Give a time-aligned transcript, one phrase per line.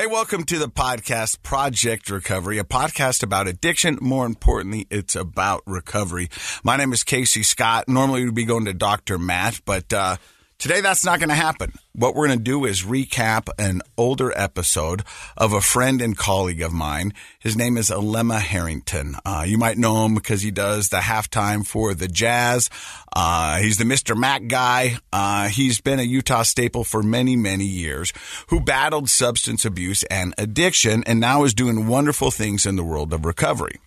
[0.00, 3.98] Hey, welcome to the podcast Project Recovery, a podcast about addiction.
[4.00, 6.30] More importantly, it's about recovery.
[6.64, 7.86] My name is Casey Scott.
[7.86, 9.18] Normally we'd be going to Dr.
[9.18, 10.16] Matt, but uh,
[10.60, 11.72] today that's not going to happen.
[11.94, 15.02] What we're going to do is recap an older episode
[15.36, 17.14] of a friend and colleague of mine.
[17.38, 19.16] His name is Alema Harrington.
[19.24, 22.68] Uh, you might know him because he does the halftime for the Jazz.
[23.16, 24.16] Uh, he's the Mr.
[24.16, 24.98] Mac guy.
[25.12, 28.12] Uh, he's been a Utah staple for many, many years
[28.48, 33.12] who battled substance abuse and addiction and now is doing wonderful things in the world
[33.14, 33.80] of recovery.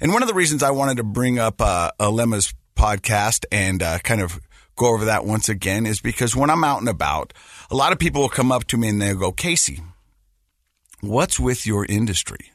[0.00, 3.98] And one of the reasons I wanted to bring up uh, Alema's podcast and uh,
[3.98, 4.40] kind of
[4.78, 7.34] go over that once again is because when I'm out and about,
[7.70, 9.82] a lot of people will come up to me and they'll go, Casey,
[11.00, 12.52] what's with your industry?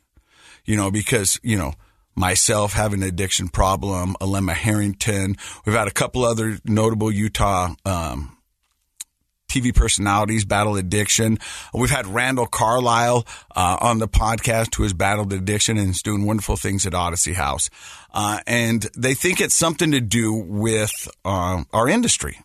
[0.65, 1.73] You know, because, you know,
[2.15, 8.32] myself having an addiction problem, Alema Harrington, we've had a couple other notable Utah, um,
[9.53, 11.37] TV personalities battle addiction.
[11.73, 16.25] We've had Randall Carlisle uh, on the podcast who has battled addiction and is doing
[16.25, 17.69] wonderful things at Odyssey House.
[18.13, 22.39] Uh, and they think it's something to do with uh, our industry.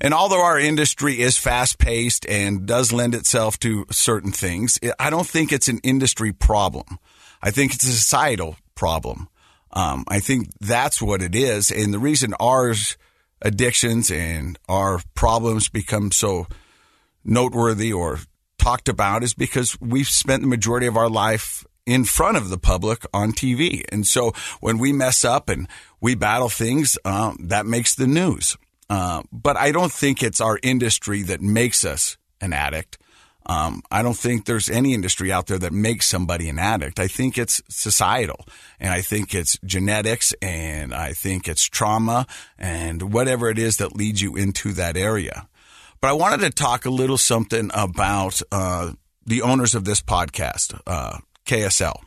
[0.00, 5.10] And although our industry is fast paced and does lend itself to certain things, I
[5.10, 6.98] don't think it's an industry problem.
[7.42, 9.28] I think it's a societal problem.
[9.72, 11.70] Um, I think that's what it is.
[11.70, 12.96] And the reason ours
[13.42, 16.46] addictions and our problems become so
[17.24, 18.18] noteworthy or
[18.58, 22.58] talked about is because we've spent the majority of our life in front of the
[22.58, 23.84] public on TV.
[23.90, 25.68] And so when we mess up and
[26.00, 28.56] we battle things, um, that makes the news.
[28.90, 32.98] Uh, but I don't think it's our industry that makes us an addict.
[33.48, 36.98] Um, I don't think there's any industry out there that makes somebody an addict.
[36.98, 38.44] I think it's societal
[38.80, 42.26] and I think it's genetics and I think it's trauma
[42.58, 45.48] and whatever it is that leads you into that area.
[46.00, 48.92] But I wanted to talk a little something about uh,
[49.24, 52.00] the owners of this podcast, uh, KSL.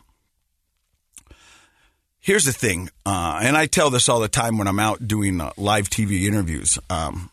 [2.20, 5.40] Here's the thing, uh, and I tell this all the time when I'm out doing
[5.40, 6.78] uh, live TV interviews.
[6.90, 7.32] Um,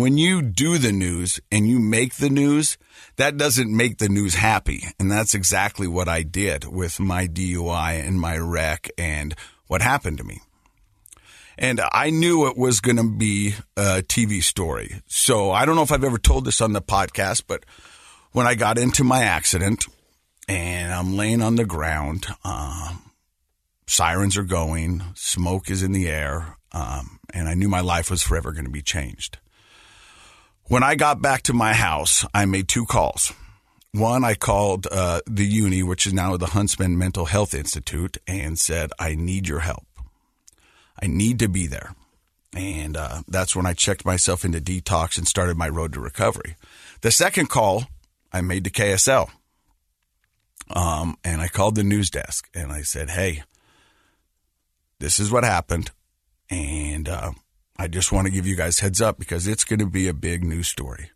[0.00, 2.78] when you do the news and you make the news,
[3.16, 4.84] that doesn't make the news happy.
[4.98, 9.34] And that's exactly what I did with my DUI and my wreck and
[9.66, 10.40] what happened to me.
[11.58, 15.00] And I knew it was going to be a TV story.
[15.06, 17.64] So I don't know if I've ever told this on the podcast, but
[18.32, 19.86] when I got into my accident
[20.48, 23.10] and I'm laying on the ground, um,
[23.86, 28.22] sirens are going, smoke is in the air, um, and I knew my life was
[28.22, 29.38] forever going to be changed.
[30.68, 33.32] When I got back to my house, I made two calls.
[33.92, 38.58] One, I called uh, the uni, which is now the Huntsman Mental Health Institute, and
[38.58, 39.86] said, I need your help.
[41.00, 41.94] I need to be there.
[42.52, 46.56] And uh, that's when I checked myself into detox and started my road to recovery.
[47.00, 47.84] The second call
[48.32, 49.30] I made to KSL.
[50.70, 53.44] Um, and I called the news desk and I said, Hey,
[54.98, 55.92] this is what happened.
[56.50, 57.32] And uh,
[57.78, 60.14] I just want to give you guys heads up because it's going to be a
[60.14, 61.10] big news story.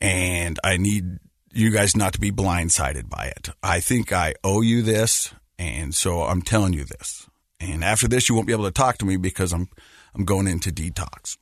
[0.00, 1.18] And I need
[1.52, 3.50] you guys not to be blindsided by it.
[3.62, 5.34] I think I owe you this.
[5.58, 7.28] And so I'm telling you this.
[7.60, 9.68] And after this, you won't be able to talk to me because I'm,
[10.14, 11.36] I'm going into detox.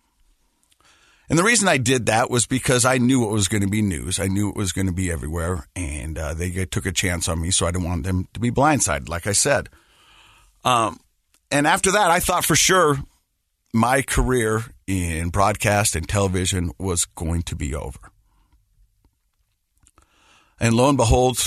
[1.31, 3.83] And the reason I did that was because I knew it was going to be
[3.83, 4.19] news.
[4.19, 5.69] I knew it was going to be everywhere.
[5.77, 7.53] And uh, they took a chance on me.
[7.53, 9.69] So I didn't want them to be blindsided, like I said.
[10.65, 10.99] Um,
[11.51, 12.99] and after that, I thought for sure
[13.73, 17.99] my career in broadcast and television was going to be over.
[20.59, 21.39] And lo and behold,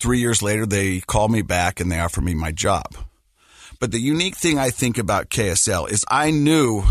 [0.00, 2.96] three years later, they called me back and they offered me my job.
[3.80, 6.82] But the unique thing I think about KSL is I knew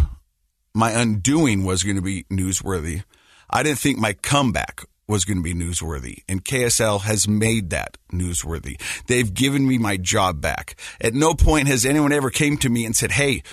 [0.74, 3.04] my undoing was going to be newsworthy.
[3.50, 6.24] I didn't think my comeback was going to be newsworthy.
[6.28, 8.82] And KSL has made that newsworthy.
[9.08, 10.76] They've given me my job back.
[11.00, 13.44] At no point has anyone ever came to me and said, Hey,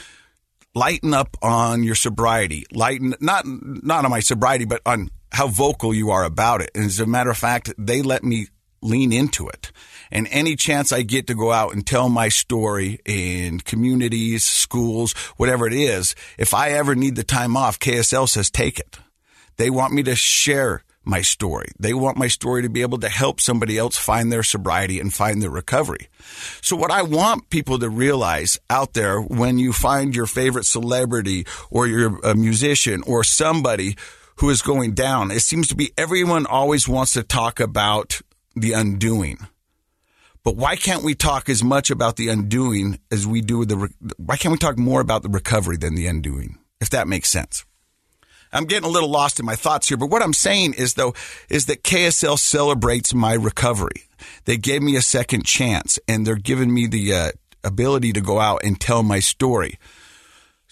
[0.75, 2.64] lighten up on your sobriety.
[2.72, 6.70] Lighten not not on my sobriety, but on how vocal you are about it.
[6.75, 8.48] And as a matter of fact, they let me
[8.82, 9.72] lean into it.
[10.10, 15.12] And any chance I get to go out and tell my story in communities, schools,
[15.36, 18.98] whatever it is, if I ever need the time off, KSL says take it.
[19.56, 21.68] They want me to share my story.
[21.78, 25.12] They want my story to be able to help somebody else find their sobriety and
[25.12, 26.08] find their recovery.
[26.60, 31.47] So what I want people to realize out there when you find your favorite celebrity
[31.70, 33.97] or you're a uh, musician or somebody
[34.36, 38.20] who is going down, it seems to be everyone always wants to talk about
[38.54, 39.38] the undoing.
[40.42, 44.36] But why can't we talk as much about the undoing as we do the, why
[44.36, 46.58] can't we talk more about the recovery than the undoing?
[46.80, 47.64] If that makes sense.
[48.52, 51.14] I'm getting a little lost in my thoughts here, but what I'm saying is though,
[51.48, 54.04] is that KSL celebrates my recovery.
[54.44, 57.30] They gave me a second chance and they're giving me the uh,
[57.62, 59.78] ability to go out and tell my story.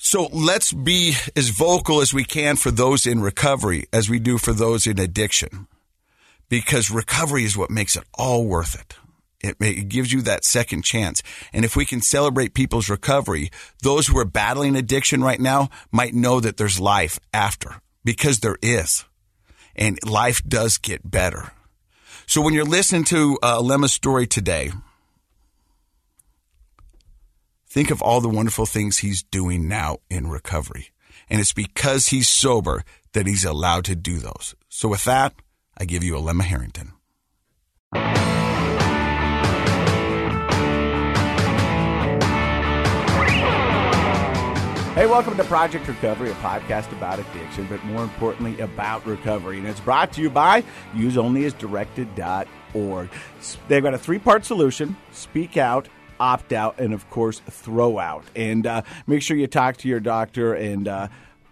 [0.00, 4.38] So let's be as vocal as we can for those in recovery as we do
[4.38, 5.66] for those in addiction.
[6.48, 8.96] Because recovery is what makes it all worth it.
[9.40, 11.22] It, it, gives you that second chance.
[11.52, 13.50] And if we can celebrate people's recovery,
[13.82, 18.56] those who are battling addiction right now might know that there's life after because there
[18.62, 19.04] is.
[19.76, 21.52] And life does get better.
[22.26, 24.72] So when you're listening to uh, Lemma's story today,
[27.68, 30.90] think of all the wonderful things he's doing now in recovery.
[31.30, 32.82] And it's because he's sober
[33.12, 34.54] that he's allowed to do those.
[34.68, 35.34] So with that,
[35.76, 36.92] I give you Alema Harrington.
[44.98, 49.58] Hey, welcome to Project Recovery, a podcast about addiction, but more importantly, about recovery.
[49.58, 53.08] And it's brought to you by useonlyasdirected.org.
[53.68, 58.24] They've got a three part solution speak out, opt out, and of course, throw out.
[58.34, 61.06] And uh, make sure you talk to your doctor and uh,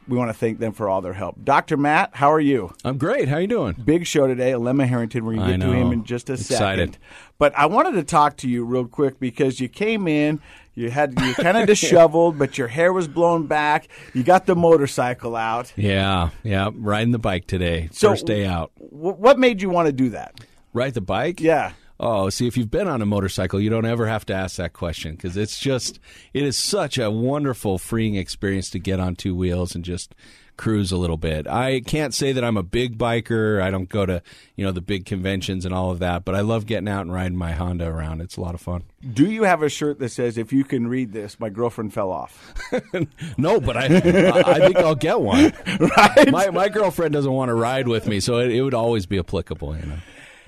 [0.08, 1.36] we want to thank them for all their help.
[1.42, 1.76] Dr.
[1.76, 2.72] Matt, how are you?
[2.84, 3.28] I'm great.
[3.28, 3.72] How are you doing?
[3.84, 4.52] Big show today.
[4.52, 5.24] Lemma Harrington.
[5.24, 6.94] We're going to get to him in just a Excited.
[6.94, 6.98] second.
[7.38, 10.40] But I wanted to talk to you real quick because you came in,
[10.74, 13.88] you had you kind of disheveled, but your hair was blown back.
[14.14, 15.72] You got the motorcycle out.
[15.76, 16.70] Yeah, yeah.
[16.74, 17.88] Riding the bike today.
[17.92, 18.72] So, First day out.
[18.78, 20.34] W- what made you want to do that?
[20.72, 21.40] Ride the bike?
[21.40, 21.72] Yeah.
[21.98, 24.72] Oh, see, if you've been on a motorcycle, you don't ever have to ask that
[24.72, 25.98] question because it's just,
[26.34, 30.14] it is such a wonderful, freeing experience to get on two wheels and just
[30.56, 31.46] cruise a little bit.
[31.46, 33.62] I can't say that I'm a big biker.
[33.62, 34.22] I don't go to,
[34.56, 37.12] you know, the big conventions and all of that, but I love getting out and
[37.12, 38.20] riding my Honda around.
[38.20, 38.84] It's a lot of fun.
[39.12, 42.10] Do you have a shirt that says, if you can read this, my girlfriend fell
[42.10, 42.54] off?
[43.38, 45.52] no, but I, I think I'll get one.
[45.96, 46.30] right?
[46.30, 49.18] My, my girlfriend doesn't want to ride with me, so it, it would always be
[49.18, 49.98] applicable, you know.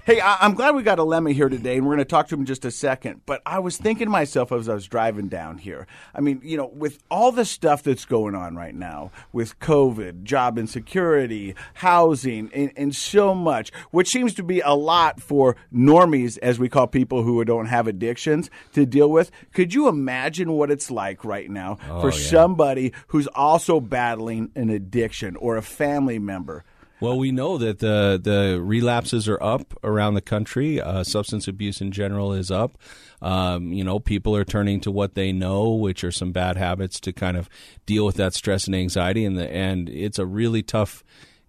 [0.08, 2.34] Hey, I- am glad we got Alema here today, and we're going to talk to
[2.34, 3.20] him in just a second.
[3.26, 5.86] But I was thinking to myself as I was driving down here.
[6.14, 10.22] I mean, you know, with all the stuff that's going on right now, with COVID,
[10.22, 16.38] job insecurity, housing, and, and so much, which seems to be a lot for normies,
[16.38, 19.30] as we call people who don't have addictions, to deal with.
[19.52, 22.28] Could you imagine what it's like right now Oh, for yeah.
[22.30, 26.64] somebody who's also battling an addiction or a family member?
[27.00, 30.80] Well, we know that the the relapses are up around the country.
[30.80, 32.76] Uh, substance abuse in general is up.
[33.22, 36.98] Um, you know, people are turning to what they know, which are some bad habits,
[37.00, 37.48] to kind of
[37.86, 39.24] deal with that stress and anxiety.
[39.24, 41.02] And the, and it's a really tough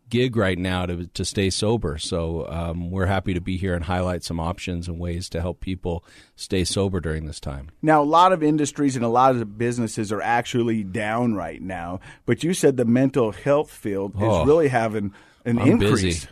[0.10, 1.98] gig right now to to stay sober.
[2.00, 5.60] So um, we're happy to be here and highlight some options and ways to help
[5.62, 6.04] people
[6.36, 7.70] stay sober during this time.
[7.82, 12.00] Now, a lot of industries and a lot of businesses are actually down right now,
[12.26, 14.42] but you said the mental health field Oh.
[14.42, 15.12] is really having
[15.50, 16.02] an I'm increase.
[16.02, 16.28] busy.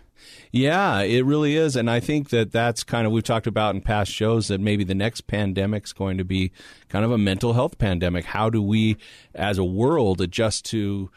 [0.52, 3.82] Yeah, it really is, and I think that that's kind of we've talked about in
[3.82, 6.52] past shows that maybe the next pandemic's going to be
[6.88, 8.26] kind of a mental health pandemic.
[8.26, 8.96] How do we,
[9.36, 11.12] as a world, adjust to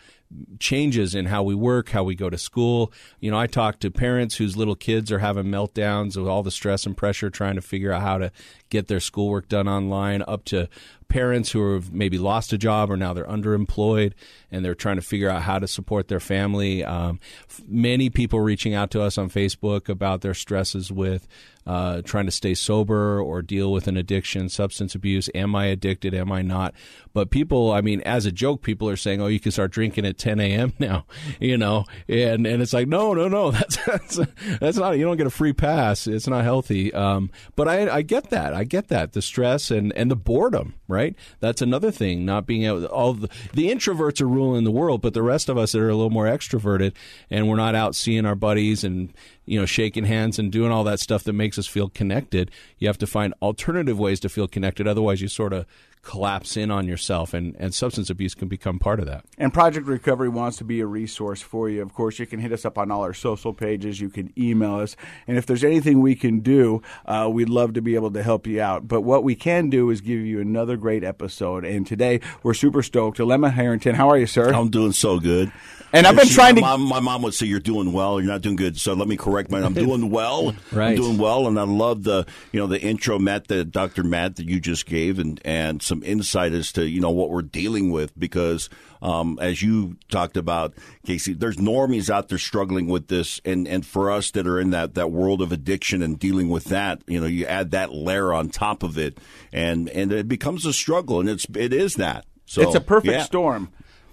[0.59, 2.93] changes in how we work, how we go to school.
[3.19, 6.51] You know, I talk to parents whose little kids are having meltdowns with all the
[6.51, 8.31] stress and pressure trying to figure out how to
[8.69, 10.69] get their schoolwork done online, up to
[11.11, 14.13] parents who have maybe lost a job or now they're underemployed
[14.51, 16.83] and they're trying to figure out how to support their family.
[16.83, 21.29] Um, f- many people reaching out to us on Facebook about their stresses with
[21.67, 25.29] uh, trying to stay sober or deal with an addiction, substance abuse.
[25.35, 26.15] Am I addicted?
[26.15, 26.75] Am I not?
[27.13, 30.07] But people, I mean, as a joke, people are saying, "Oh, you can start drinking
[30.07, 30.73] at 10 a.m.
[30.79, 31.07] now,"
[31.39, 34.21] you know, and and it's like, no, no, no, that's that's
[34.61, 34.99] that's not.
[34.99, 36.07] You don't get a free pass.
[36.07, 36.93] It's not healthy.
[36.95, 38.55] Um, but I I get that.
[38.55, 39.13] I get that.
[39.13, 41.00] The stress and and the boredom, right?
[41.41, 42.25] That's another thing.
[42.25, 42.85] Not being able.
[42.87, 45.89] All the the introverts are ruling the world, but the rest of us that are
[45.89, 46.93] a little more extroverted
[47.31, 49.13] and we're not out seeing our buddies and
[49.47, 52.51] you know shaking hands and doing all that stuff that makes us feel connected.
[52.79, 54.87] You have to find alternative ways to feel connected.
[54.87, 55.67] Otherwise, you sort of
[56.03, 59.25] collapse in on yourself, and and substance abuse can become part of that.
[59.39, 61.83] And Project Recovery wants to be a resource for you.
[61.83, 64.01] Of course, you can hit us up on all our social pages.
[64.01, 64.97] You can email us.
[65.27, 68.47] And if there's anything we can do, uh, we'd love to be able to help
[68.47, 68.89] you out.
[68.89, 71.65] But what we can do is give you another great episode.
[71.65, 73.19] And today, we're super stoked.
[73.19, 74.53] Lemma Harrington, how are you, sir?
[74.53, 75.53] I'm doing so good.
[75.93, 78.21] And I've been She- trying to- My mom, my mom would say you're doing well.
[78.21, 78.79] You're not doing good.
[78.79, 79.59] So let me correct my.
[79.61, 80.55] I'm doing well.
[80.73, 80.91] Right.
[80.91, 84.05] I'm doing well, and I love the you know the intro, Matt, the Dr.
[84.05, 87.43] Matt that you just gave, and and some insight as to you know what we're
[87.43, 88.69] dealing with because.
[89.03, 90.75] Um, as you talked about,
[91.07, 94.73] Casey, there's normies out there struggling with this, and, and for us that are in
[94.73, 98.35] that, that world of addiction and dealing with that, you know, you add that layer
[98.35, 99.17] on top of it,
[99.55, 102.27] and and it becomes a struggle, and it's it is that.
[102.45, 103.23] So it's a perfect yeah.
[103.23, 103.71] storm.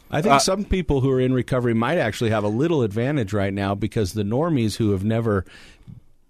[0.09, 3.53] I think some people who are in recovery might actually have a little advantage right
[3.53, 5.43] now because the normies who have never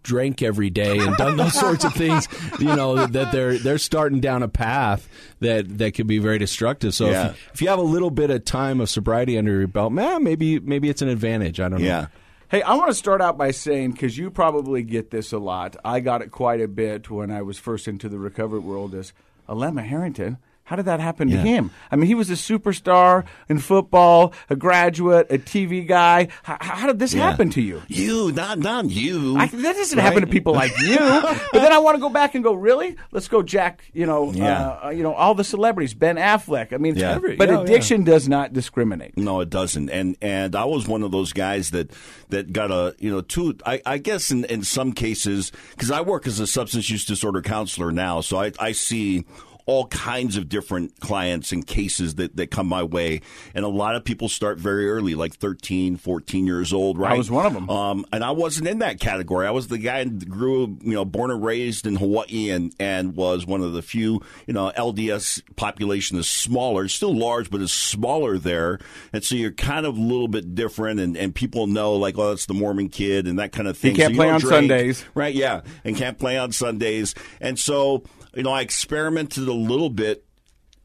[0.08, 2.28] drank every day and done those sorts of things,
[2.60, 5.08] you know, that they're they're starting down a path
[5.42, 6.94] that that could be very destructive.
[6.96, 7.28] So Yeah.
[7.30, 9.92] if, you, if you have a little bit of time of sobriety under your belt,
[9.92, 11.60] man, maybe maybe it's an advantage.
[11.60, 12.08] I don't know.
[12.50, 15.76] Hey, I want to start out by saying because you probably get this a lot.
[15.84, 18.96] I got it quite a bit when I was first into the recovery world.
[18.96, 19.12] Is
[19.50, 20.38] Alema Harrington?
[20.68, 21.72] How did that happen to him?
[21.90, 26.28] I mean, he was a superstar in football, a graduate, a TV guy.
[26.44, 27.30] How, how did this Yeah.
[27.30, 27.82] happen to you?
[27.88, 29.38] You, not not you.
[29.38, 30.98] I, that doesn't happen to people like you.
[31.00, 32.98] but then I want to go back and go, really?
[33.14, 33.86] Let's go, Jack.
[33.94, 34.78] You know, Yeah.
[34.84, 36.74] uh, you know, all the celebrities, Ben Affleck.
[36.74, 37.12] I mean, Yeah.
[37.16, 39.18] Every- but yeah, addiction does not discriminate.
[39.18, 39.90] No, it doesn't.
[39.90, 41.92] And and I was one of those guys that
[42.28, 43.56] that got a you know two.
[43.66, 47.42] I, I guess in in some cases because I work as a substance use disorder
[47.42, 49.24] counselor now, so I I see
[49.68, 53.22] all kinds of different clients and cases that, that come my way.
[53.54, 57.12] And a lot of people start very early, like 13, 14 years old, right?
[57.12, 57.70] I was one of 'em.
[57.70, 59.46] Um, and I wasn't in that category.
[59.46, 63.16] I was the guy that grew, you know, born and raised in Hawaii and, and
[63.16, 66.86] was one of the few, you know, LDS population is smaller.
[66.86, 68.80] It's still large, but it's smaller there.
[69.12, 72.30] And so you're kind of a little bit different and, and people know like, oh,
[72.30, 73.92] that's the Mormon kid and that kind of thing.
[73.92, 74.54] You can't So play don't on drink.
[74.54, 75.06] Sundays.
[75.14, 75.62] Right, yeah.
[75.84, 77.14] And can't play on Sundays.
[77.42, 78.04] And so,
[78.38, 80.24] you know, I experimented a little bit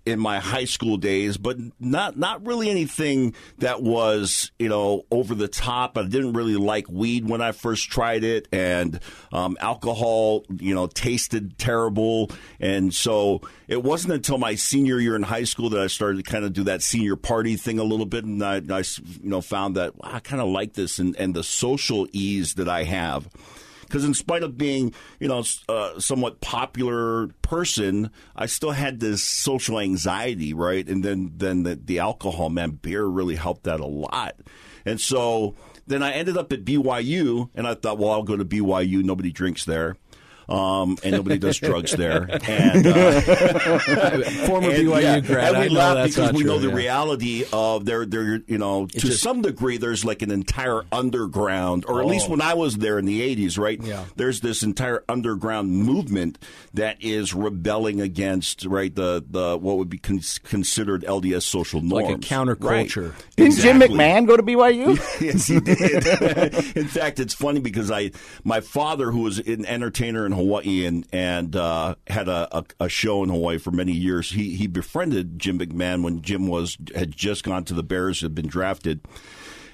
[0.05, 5.35] in my high school days, but not not really anything that was you know over
[5.35, 5.99] the top.
[5.99, 8.99] I didn't really like weed when I first tried it, and
[9.33, 15.23] um, alcohol you know tasted terrible, and so it wasn't until my senior year in
[15.23, 18.07] high school that I started to kind of do that senior party thing a little
[18.07, 18.83] bit, and I, I
[19.23, 22.55] you know found that wow, I kind of like this and and the social ease
[22.55, 23.29] that I have
[23.93, 29.01] because in spite of being you know a uh, somewhat popular person i still had
[29.01, 30.89] this social anxiety right?
[30.89, 34.37] And then then the, the alcohol man beer really helped that a lot.
[34.87, 35.55] And so
[35.87, 39.33] then i ended up at byu and i thought well i'll go to byu nobody
[39.33, 39.97] drinks there
[40.53, 42.29] um, and nobody does drugs there.
[42.47, 43.21] And, uh,
[44.47, 45.55] Former and, BYU yeah, grad.
[45.55, 46.75] and we I know laugh that's because not we true, know the yeah.
[46.75, 48.05] reality of there.
[48.05, 52.29] There, you know, to just- some degree, there's like an entire underground, or at least
[52.29, 53.79] when I was there in the '80s, right?
[53.83, 53.87] Oh.
[53.87, 54.05] Yeah.
[54.17, 56.39] There's this entire underground movement
[56.75, 62.09] that is rebelling against right the the what would be con- considered LDS social norms,
[62.09, 63.13] Like a counterculture.
[63.13, 63.27] Right.
[63.37, 64.97] Didn't Jim McMahon go to BYU?
[65.21, 66.77] yes, he did.
[66.77, 68.11] in fact, it's funny because I,
[68.45, 72.89] my father, who was an entertainer in Hawaii and and uh, had a, a, a
[72.89, 77.13] show in Hawaii for many years, he he befriended Jim McMahon when Jim was had
[77.13, 79.01] just gone to the Bears, had been drafted.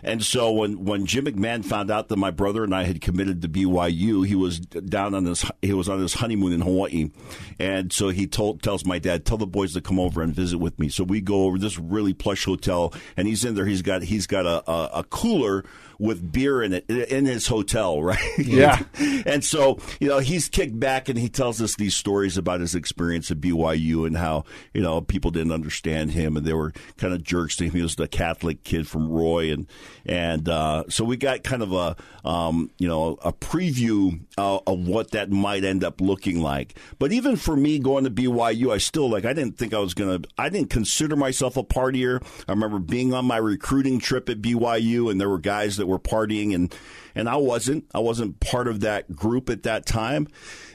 [0.03, 3.43] And so when, when Jim McMahon found out that my brother and I had committed
[3.43, 7.11] to BYU, he was down on his he was on his honeymoon in Hawaii,
[7.59, 10.59] and so he told tells my dad, tell the boys to come over and visit
[10.59, 10.89] with me.
[10.89, 13.67] So we go over this really plush hotel, and he's in there.
[13.67, 15.65] He's got he's got a, a, a cooler
[15.99, 18.39] with beer in it in his hotel, right?
[18.39, 18.83] Yeah.
[19.27, 22.75] and so you know he's kicked back and he tells us these stories about his
[22.75, 27.15] experience at BYU and how you know people didn't understand him and they were kind
[27.15, 27.73] of jerks to him.
[27.73, 29.67] He was the Catholic kid from Roy and
[30.07, 34.87] and uh, so we got kind of a um, you know a preview uh, of
[34.87, 36.79] what that might end up looking like.
[36.99, 39.95] But even for me going to BYU, I still like I didn't think I was
[39.95, 42.23] gonna I didn't consider myself a partier.
[42.47, 45.99] I remember being on my recruiting trip at BYU and there were guys that were
[45.99, 46.75] partying and
[47.15, 47.85] and I wasn't.
[47.93, 50.29] I wasn't part of that group at that time.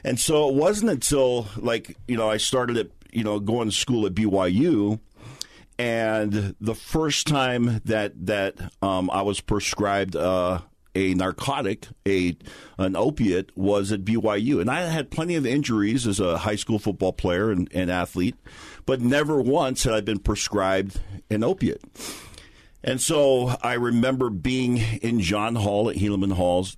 [0.04, 3.74] And so it wasn't until like, you know, I started at, you know, going to
[3.74, 5.00] school at BYU
[5.78, 10.60] and the first time that that um, I was prescribed uh,
[10.94, 12.36] a narcotic, a
[12.78, 16.78] an opiate, was at BYU, and I had plenty of injuries as a high school
[16.78, 18.36] football player and, and athlete,
[18.86, 21.82] but never once had I been prescribed an opiate.
[22.84, 26.76] And so I remember being in John Hall at Helaman Halls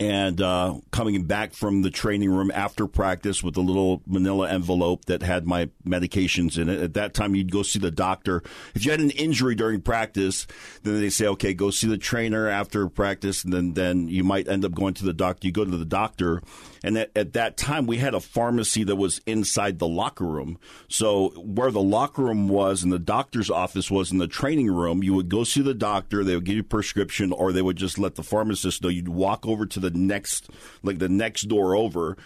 [0.00, 5.04] and uh, coming back from the training room after practice with a little manila envelope
[5.04, 6.80] that had my medications in it.
[6.80, 8.42] At that time, you'd go see the doctor.
[8.74, 10.46] If you had an injury during practice,
[10.84, 14.48] then they say, okay, go see the trainer after practice, and then, then you might
[14.48, 15.46] end up going to the doctor.
[15.46, 16.42] You go to the doctor,
[16.82, 20.58] and at, at that time, we had a pharmacy that was inside the locker room.
[20.88, 25.02] So where the locker room was and the doctor's office was in the training room,
[25.02, 26.24] you would go see the doctor.
[26.24, 28.88] They would give you a prescription, or they would just let the pharmacist know.
[28.88, 30.50] You'd walk over to the next,
[30.82, 32.16] like the next door over,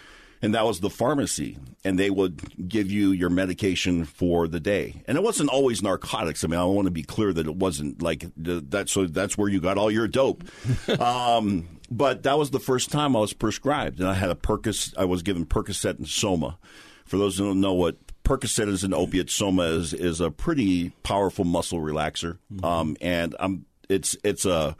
[0.45, 5.01] and that was the pharmacy, and they would give you your medication for the day.
[5.07, 6.43] And it wasn't always narcotics.
[6.43, 8.89] I mean, I want to be clear that it wasn't like that.
[8.89, 10.43] So that's where you got all your dope.
[10.99, 14.93] um, but that was the first time I was prescribed, and I had a Percocet.
[14.97, 16.57] I was given Percocet and Soma.
[17.05, 19.29] For those who don't know what Percocet is an opiate.
[19.29, 22.65] Soma is is a pretty powerful muscle relaxer, Mm-hmm.
[22.65, 24.75] um, and I'm it's it's a.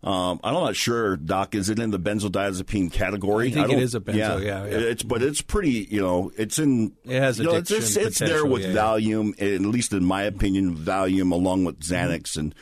[0.00, 1.56] Um, I'm not sure, Doc.
[1.56, 3.48] Is it in the benzodiazepine category?
[3.48, 4.64] I think it don't- a benzo, yeah, yeah.
[4.66, 5.88] It's but it's pretty.
[5.90, 6.92] You know, it's in.
[7.04, 8.74] It has you know, it's, it's, it's there with yeah, yeah.
[8.74, 12.54] Valium, at least in my opinion, Valium along with Xanax, and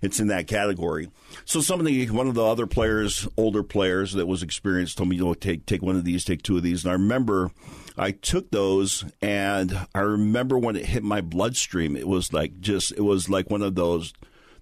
[0.00, 1.10] it's in that category.
[1.44, 5.10] So some of the one of the other players, older players that was experienced, told
[5.10, 7.50] me, "You know, take take one of these, take two of these." And I remember
[7.98, 12.92] I took those, and I remember when it hit my bloodstream, it was like just
[12.92, 14.14] it was like one of those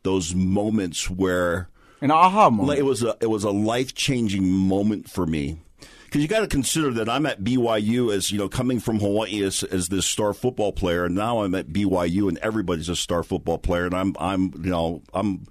[0.02, 1.68] those moments where
[2.00, 2.78] An aha moment.
[2.78, 5.58] it was a it was a life changing moment for me.
[6.04, 9.42] Because you got to consider that I'm at BYU as you know coming from Hawaii
[9.42, 13.22] as, as this star football player, and now I'm at BYU and everybody's a star
[13.22, 15.46] football player, and I'm I'm you know I'm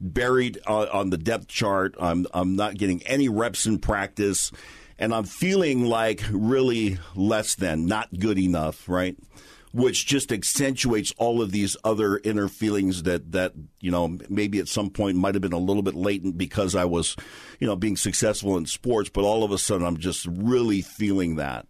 [0.00, 1.94] buried on, on the depth chart.
[2.00, 4.50] I'm I'm not getting any reps in practice,
[4.98, 9.16] and I'm feeling like really less than, not good enough, right?
[9.72, 14.68] Which just accentuates all of these other inner feelings that that you know maybe at
[14.68, 17.16] some point might have been a little bit latent because I was
[17.60, 21.36] you know being successful in sports but all of a sudden I'm just really feeling
[21.36, 21.66] that.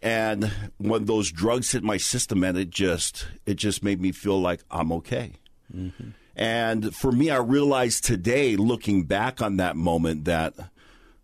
[0.00, 4.40] And when those drugs hit my system and it just it just made me feel
[4.40, 5.32] like I'm okay.
[5.74, 6.10] Mm-hmm.
[6.36, 10.54] And for me I realized today looking back on that moment that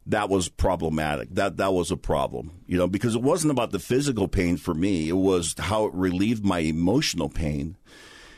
[0.07, 1.31] that was problematic.
[1.35, 4.75] That that was a problem, you know, because it wasn't about the physical pain for
[4.75, 5.09] me.
[5.09, 7.77] It was how it relieved my emotional pain.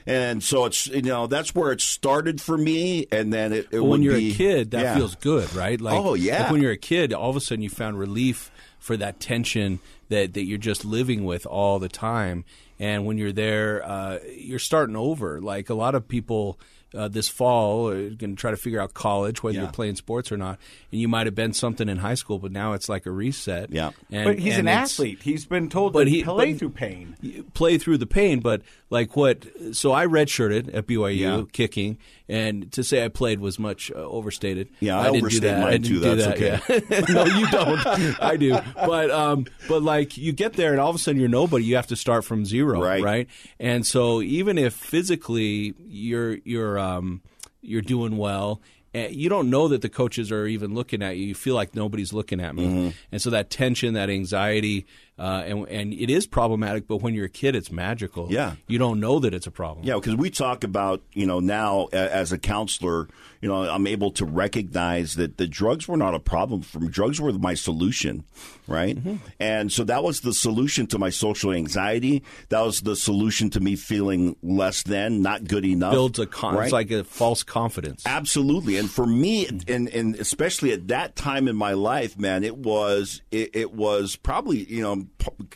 [0.09, 3.81] And so it's you know that's where it started for me, and then it, it
[3.81, 4.95] would when you're be- a kid, that yeah.
[4.95, 5.81] feels good, right?
[5.81, 6.45] Like, Oh, yeah.
[6.45, 9.81] Like when you're a kid, all of a sudden you found relief for that tension
[10.09, 12.45] that, that you're just living with all the time.
[12.79, 15.41] And when you're there, uh, you're starting over.
[15.41, 16.61] Like a lot of people
[16.95, 19.63] uh, this fall are going to try to figure out college, whether Yeah.
[19.65, 20.59] you're playing sports or not.
[20.93, 23.71] And you might have been something in high school, but now it's like a reset.
[23.71, 23.91] Yeah.
[24.11, 25.21] And, but he's and an athlete.
[25.23, 27.17] He's been told But to he- play but- through pain.
[27.55, 29.45] play through the pain, but like what?
[29.73, 31.43] So I redshirted at BYU Yeah.
[31.53, 34.69] kicking, and to say I played was much uh, overstated.
[34.81, 35.61] Yeah, I didn't do overstate that.
[35.61, 36.01] mine I didn't too.
[36.01, 37.01] do That's that.
[37.09, 37.15] Yeah.
[37.15, 38.23] no, you don't.
[38.23, 38.59] I do.
[38.75, 41.65] But um, but like you get there, and all of a sudden you're nobody.
[41.65, 43.03] You have to start from zero, Right.
[43.03, 43.29] right?
[43.61, 47.23] And so even if physically you're you're um,
[47.63, 48.61] you're doing well.
[48.95, 51.27] eh, You don't know that the coaches are even looking at you.
[51.27, 52.89] You feel like nobody's looking at me, Mm-hmm.
[53.13, 54.87] and so that tension, that anxiety,
[55.19, 56.87] uh, and and it is problematic.
[56.87, 58.27] But when you're a kid, it's magical.
[58.31, 58.55] Yeah.
[58.67, 59.87] you don't know that it's a problem.
[59.87, 63.09] Yeah, because we talk about you know now a- as a counselor,
[63.41, 66.89] you know I'm able to recognize that the drugs were not a problem for me.
[66.89, 68.25] Drugs were my solution,
[68.67, 68.97] right?
[68.97, 69.17] Mm-hmm.
[69.41, 72.23] And so that was the solution to my social anxiety.
[72.51, 75.93] That was the solution to me feeling less than, not good enough.
[75.93, 76.65] builds a con- right?
[76.65, 78.03] it's like a false confidence.
[78.07, 82.57] Absolutely, and for me, and and especially at that time in my life, man, it
[82.57, 85.06] was it, it was probably you know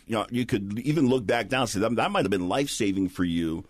[0.07, 2.49] you know you could even look back down and say that, that might have been
[2.49, 3.65] life saving for you.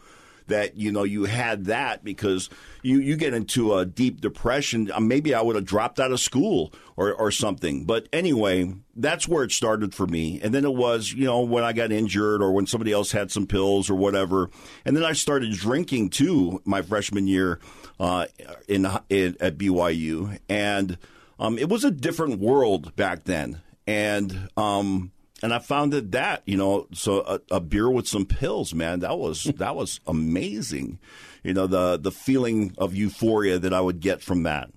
[0.46, 2.50] That you know you had that because
[2.82, 4.90] you, you get into a deep depression.
[4.90, 7.84] uh, Maybe I would have dropped out of school or or something.
[7.84, 10.40] But anyway, that's where it started for me.
[10.42, 13.30] And then it was you know when I got injured or when somebody else had
[13.30, 14.50] some pills or whatever.
[14.84, 17.60] And then I started drinking too my freshman year
[18.00, 18.26] uh,
[18.66, 20.98] in, in at BYU, and
[21.38, 25.12] um, it was a different world back then, and um,
[25.42, 29.00] and I found that that you know, so a, a beer with some pills, man,
[29.00, 30.98] that was that was amazing,
[31.42, 34.70] you know, the the feeling of euphoria that I would get from that.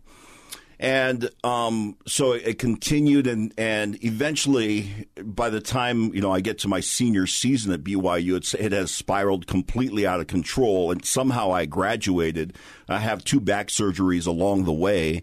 [0.79, 6.59] And um, so it continued, and, and eventually, by the time you know I get
[6.59, 10.91] to my senior season at BYU, it's, it has spiraled completely out of control.
[10.91, 12.57] And somehow I graduated.
[12.89, 15.21] I have two back surgeries along the way,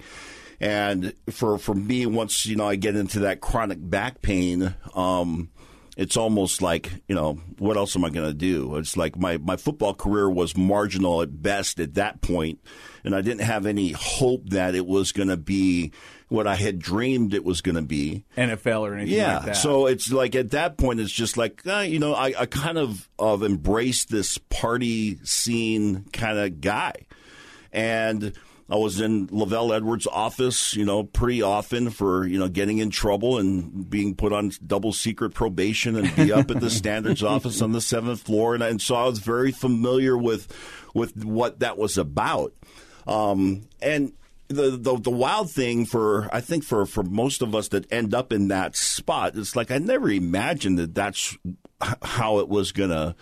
[0.60, 5.50] and for for me, once you know I get into that chronic back pain, um,
[5.96, 8.76] it's almost like you know what else am I going to do?
[8.76, 12.60] It's like my my football career was marginal at best at that point,
[13.04, 15.92] and I didn't have any hope that it was going to be
[16.28, 18.24] what I had dreamed it was going to be.
[18.36, 19.38] NFL or anything Yeah.
[19.38, 19.56] like that.
[19.56, 22.78] So it's like at that point, it's just like uh, you know, I, I kind
[22.78, 26.92] of of embraced this party scene kind of guy,
[27.72, 28.32] and
[28.70, 32.90] I was in LaVell Edwards' office, you know, pretty often for you know getting in
[32.90, 37.60] trouble and being put on double secret probation and be up at the standards office
[37.60, 40.46] on the seventh floor, and, and so I was very familiar with
[40.94, 42.54] with what that was about,
[43.08, 44.12] um, and
[44.46, 48.14] the, the the wild thing for I think for for most of us that end
[48.14, 51.36] up in that spot, it's like I never imagined that that's
[51.80, 53.16] how it was gonna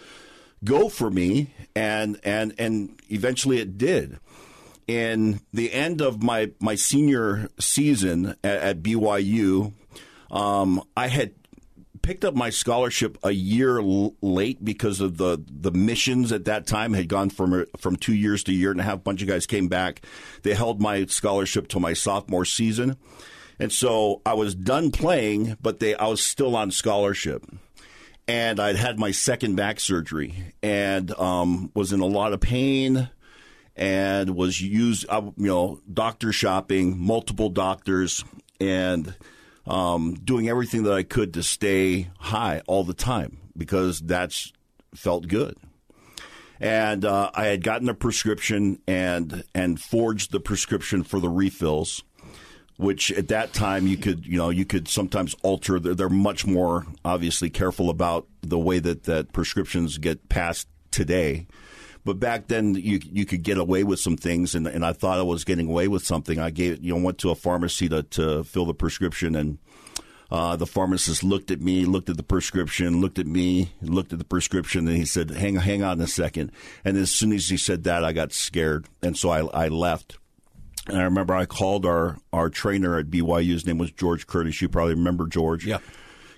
[0.63, 4.19] go for me, and and and eventually it did.
[4.89, 9.75] In the end of my my senior season at, at BYU,
[10.31, 11.35] um, I had
[12.01, 16.67] picked up my scholarship a year l- late because of the the missions at that
[16.67, 18.95] time had gone from from two years to a year and a half.
[18.95, 20.01] A bunch of guys came back.
[20.43, 22.97] They held my scholarship till my sophomore season,
[23.59, 27.45] and so I was done playing, but they I was still on scholarship.
[28.27, 33.09] And I'd had my second back surgery and um, was in a lot of pain
[33.79, 38.25] and was used, uh, you know, doctor shopping, multiple doctors,
[38.61, 39.15] and
[39.67, 44.53] um, doing everything that I could to stay high all the time because that's
[44.95, 45.57] felt good.
[46.61, 52.03] And uh, I had gotten a prescription and and forged the prescription for the refills,
[52.79, 55.79] which at that time you could you know you could sometimes alter.
[55.79, 61.47] They're, they're much more obviously careful about the way that that prescriptions get passed today.
[62.05, 65.19] But back then, you you could get away with some things, and, and I thought
[65.19, 66.39] I was getting away with something.
[66.39, 69.59] I gave you know went to a pharmacy to, to fill the prescription, and
[70.31, 74.19] uh, the pharmacist looked at me, looked at the prescription, looked at me, looked at
[74.19, 76.53] the prescription, and he said, "Hang hang on a second.
[76.85, 80.19] And as soon as he said that, I got scared, and so I I left.
[80.87, 83.53] And I remember I called our our trainer at BYU.
[83.53, 84.61] His name was George Curtis.
[84.61, 85.67] You probably remember George.
[85.67, 85.79] Yeah.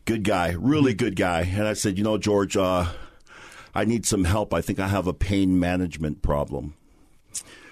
[0.04, 1.42] Good guy, really good guy.
[1.42, 2.86] And I said, you know, George, uh,
[3.74, 4.52] I need some help.
[4.52, 6.74] I think I have a pain management problem.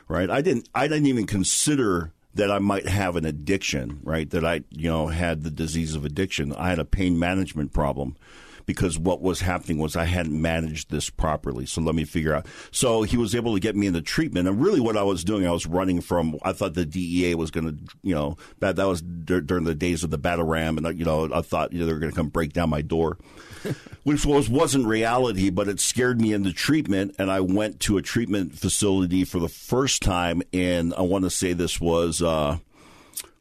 [0.08, 0.30] Right?
[0.30, 4.28] I didn't I didn't even consider that I might have an addiction, right?
[4.30, 6.54] That I, you know, had the disease of addiction.
[6.54, 8.16] I had a pain management problem
[8.64, 11.64] because what was happening was I hadn't managed this properly.
[11.64, 12.46] So let me figure out.
[12.70, 14.46] So he was able to get me into treatment.
[14.46, 17.50] And really what I was doing, I was running from, I thought the DEA was
[17.50, 20.76] going to, you know, that, that was d- during the days of the battle ram.
[20.76, 22.82] And, you know, I thought you know, they were going to come break down my
[22.82, 23.16] door,
[24.04, 27.14] which was, wasn't reality, but it scared me into treatment.
[27.18, 31.30] And I went to a treatment facility for the first time in, I want to
[31.30, 32.58] say this was, uh,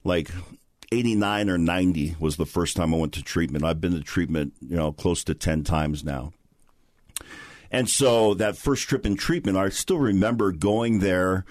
[0.04, 0.30] like
[0.92, 3.66] 89 or 90 was the first time I went to treatment.
[3.66, 6.34] I've been to treatment, you know, close to 10 times now.
[7.72, 11.44] And so that first trip in treatment, I still remember going there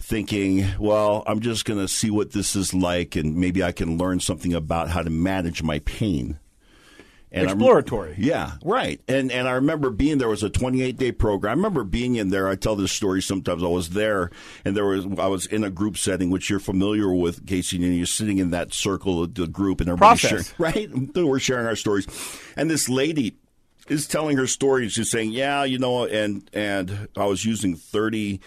[0.00, 3.98] thinking, well, I'm just going to see what this is like and maybe I can
[3.98, 6.39] learn something about how to manage my pain.
[7.32, 8.14] And Exploratory.
[8.14, 9.00] I'm, yeah, right.
[9.06, 11.50] And and I remember being there was a 28 day program.
[11.50, 12.48] I remember being in there.
[12.48, 13.62] I tell this story sometimes.
[13.62, 14.30] I was there,
[14.64, 17.76] and there was I was in a group setting, which you're familiar with, Casey.
[17.76, 20.90] And you're sitting in that circle of the group, and everybody's sharing, right.
[21.14, 22.08] We're sharing our stories,
[22.56, 23.36] and this lady
[23.88, 24.88] is telling her story.
[24.88, 28.40] She's saying, "Yeah, you know," and and I was using 30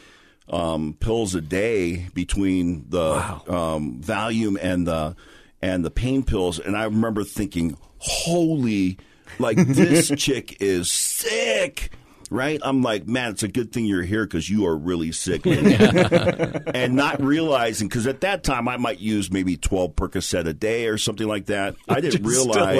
[0.49, 3.43] um, pills a day between the wow.
[3.47, 5.15] um, Valium and the
[5.61, 8.97] and the pain pills, and I remember thinking holy,
[9.39, 11.91] like this chick is sick.
[12.29, 12.59] Right?
[12.63, 15.45] I'm like, man, it's a good thing you're here because you are really sick.
[15.45, 20.87] and not realizing, because at that time I might use maybe 12 Percocet a day
[20.87, 21.75] or something like that.
[21.87, 22.75] I didn't realize.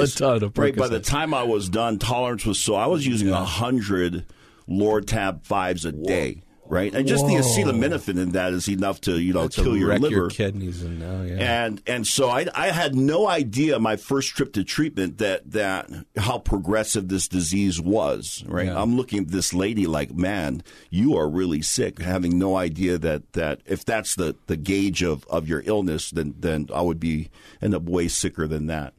[0.64, 0.76] right?
[0.76, 4.26] By the time I was done, tolerance was so, I was using a 100
[4.68, 6.04] Lortab 5s a Whoa.
[6.04, 6.94] day right?
[6.94, 7.38] And just Whoa.
[7.38, 10.82] the acetaminophen in that is enough to you know That's kill your liver, your kidneys,
[10.82, 11.66] and now yeah.
[11.66, 15.90] And and so I I had no idea my first trip to treatment that that
[16.18, 18.44] how progressive this disease was.
[18.48, 18.68] Right?
[18.68, 18.82] Yeah.
[18.82, 23.34] I'm looking at this lady like, man, you are really sick, having no idea that
[23.34, 27.30] that if that's the the gauge of of your illness, then then I would be
[27.62, 28.94] end up way sicker than that.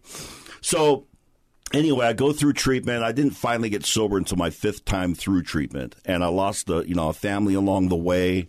[0.60, 1.06] So
[1.74, 3.02] anyway, I go through treatment.
[3.02, 6.84] I didn't finally get sober until my fifth time through treatment, and I lost a
[6.86, 8.46] you know a family along the way,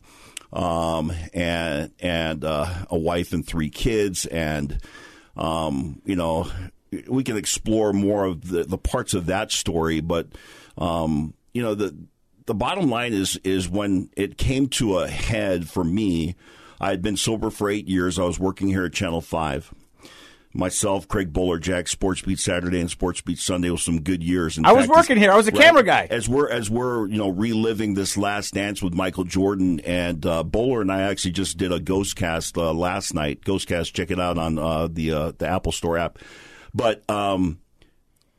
[0.54, 4.80] um, and and uh, a wife and three kids, and
[5.36, 6.50] um, you know
[7.08, 10.28] we can explore more of the, the parts of that story, but
[10.78, 11.96] um, you know the
[12.46, 16.36] the bottom line is is when it came to a head for me.
[16.78, 18.20] I had been sober for eight years.
[18.20, 19.74] I was working here at Channel Five
[20.56, 24.58] myself, Craig Bolerjack, Sports Beat Saturday and Sports Beat Sunday with some good years.
[24.58, 25.32] In I fact, was working as, here.
[25.32, 26.08] I was a right, camera guy.
[26.10, 30.44] As we're as we're you know reliving this last dance with Michael Jordan and uh,
[30.44, 33.44] Bowler and I actually just did a Ghost Cast uh, last night.
[33.44, 36.20] Ghost Cast, check it out on uh, the uh, the Apple Store app.
[36.74, 37.60] But um,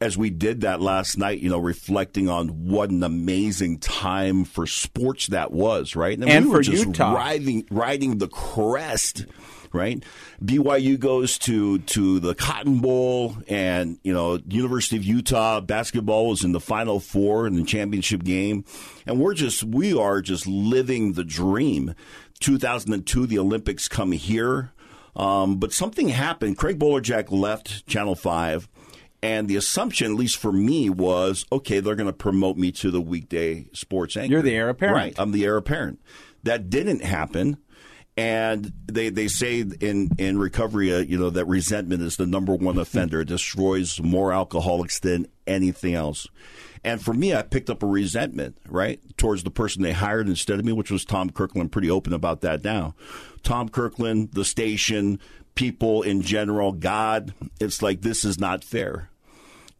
[0.00, 4.66] as we did that last night, you know, reflecting on what an amazing time for
[4.66, 6.18] sports that was, right?
[6.18, 7.14] And, and we for were just Utah.
[7.14, 9.26] riding riding the crest
[9.72, 10.02] right?
[10.44, 16.44] BYU goes to to the Cotton Bowl, and you know, University of Utah basketball was
[16.44, 18.64] in the Final Four in the championship game,
[19.07, 21.94] and we're just we are just living the dream.
[22.40, 24.72] 2002, the Olympics come here,
[25.14, 26.59] um, but something happened.
[26.59, 28.68] Craig Bolerjack left Channel Five.
[29.22, 31.81] And the assumption, at least for me, was okay.
[31.81, 34.31] They're going to promote me to the weekday sports anchor.
[34.31, 35.14] You're the heir apparent, right?
[35.18, 36.00] I'm the heir apparent.
[36.42, 37.57] That didn't happen
[38.16, 42.55] and they they say in in recovery, uh, you know, that resentment is the number
[42.55, 43.20] one offender.
[43.20, 46.26] It destroys more alcoholics than anything else.
[46.83, 50.59] And for me, I picked up a resentment, right, towards the person they hired instead
[50.59, 51.72] of me, which was Tom Kirkland.
[51.72, 52.94] Pretty open about that now.
[53.42, 55.18] Tom Kirkland, the station,
[55.55, 57.35] people in general, God.
[57.61, 59.11] It's like this is not fair.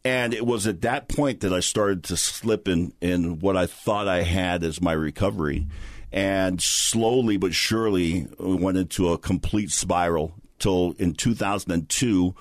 [0.05, 3.65] And it was at that point that I started to slip in in what I
[3.65, 5.67] thought I had as my recovery
[6.11, 12.35] and slowly but surely we went into a complete spiral till in 2002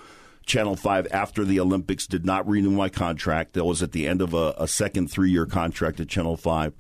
[0.45, 3.55] channel 5 after the olympics did not renew my contract.
[3.55, 6.75] That was at the end of a, a second three-year contract at channel 5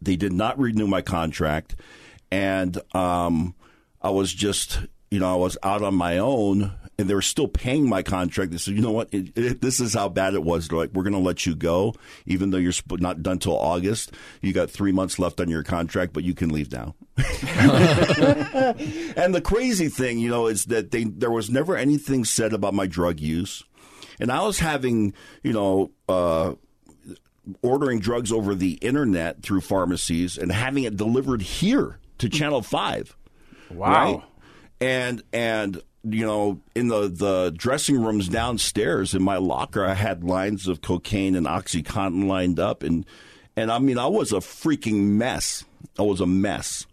[0.00, 1.76] they did not renew my contract
[2.30, 3.54] and um,
[4.00, 7.46] i was just you know i was out on my own and they were still
[7.46, 8.50] paying my contract.
[8.50, 9.08] They said, you know what?
[9.12, 10.66] It, it, this is how bad it was.
[10.66, 11.94] They're like, we're going to let you go,
[12.26, 14.12] even though you're not done till August.
[14.42, 16.96] You got three months left on your contract, but you can leave now.
[19.16, 22.74] and the crazy thing, you know, is that they, there was never anything said about
[22.74, 23.62] my drug use.
[24.18, 26.54] And I was having, you know, uh,
[27.62, 33.16] ordering drugs over the internet through pharmacies and having it delivered here to Channel 5.
[33.70, 33.86] Wow.
[33.88, 34.22] Right?
[34.80, 35.82] And and
[36.14, 40.80] you know, in the, the dressing rooms downstairs in my locker, I had lines of
[40.80, 42.82] cocaine and OxyContin lined up.
[42.82, 43.06] And,
[43.56, 45.64] and I mean, I was a freaking mess.
[45.98, 46.86] I was a mess.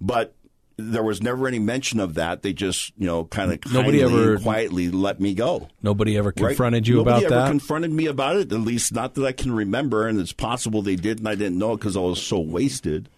[0.00, 0.34] But
[0.76, 2.42] there was never any mention of that.
[2.42, 5.68] They just, you know, kind of nobody ever quietly let me go.
[5.82, 6.88] Nobody ever confronted right?
[6.88, 7.34] you nobody about that.
[7.34, 8.52] Nobody ever confronted me about it.
[8.52, 10.06] At least not that I can remember.
[10.06, 13.08] And it's possible they did, and I didn't know it because I was so wasted.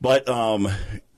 [0.00, 0.68] But um,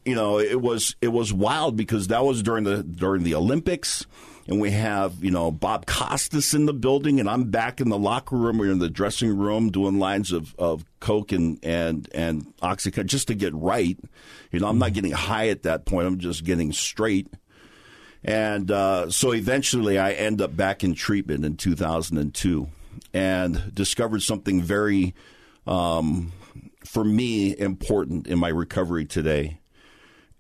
[0.05, 4.07] you know, it was it was wild because that was during the during the Olympics,
[4.47, 7.99] and we have you know Bob Costas in the building, and I'm back in the
[7.99, 8.59] locker room.
[8.59, 13.29] We're in the dressing room doing lines of, of coke and and and oxycontin just
[13.29, 13.99] to get right.
[14.51, 16.07] You know, I'm not getting high at that point.
[16.07, 17.29] I'm just getting straight.
[18.25, 22.69] And uh, so eventually, I end up back in treatment in 2002,
[23.13, 25.15] and discovered something very,
[25.67, 26.33] um,
[26.85, 29.58] for me, important in my recovery today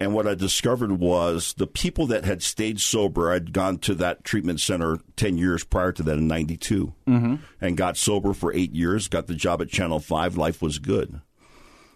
[0.00, 4.22] and what I discovered was the people that had stayed sober, I'd gone to that
[4.22, 7.34] treatment center 10 years prior to that in 92 mm-hmm.
[7.60, 10.36] and got sober for eight years, got the job at Channel 5.
[10.36, 11.20] Life was good.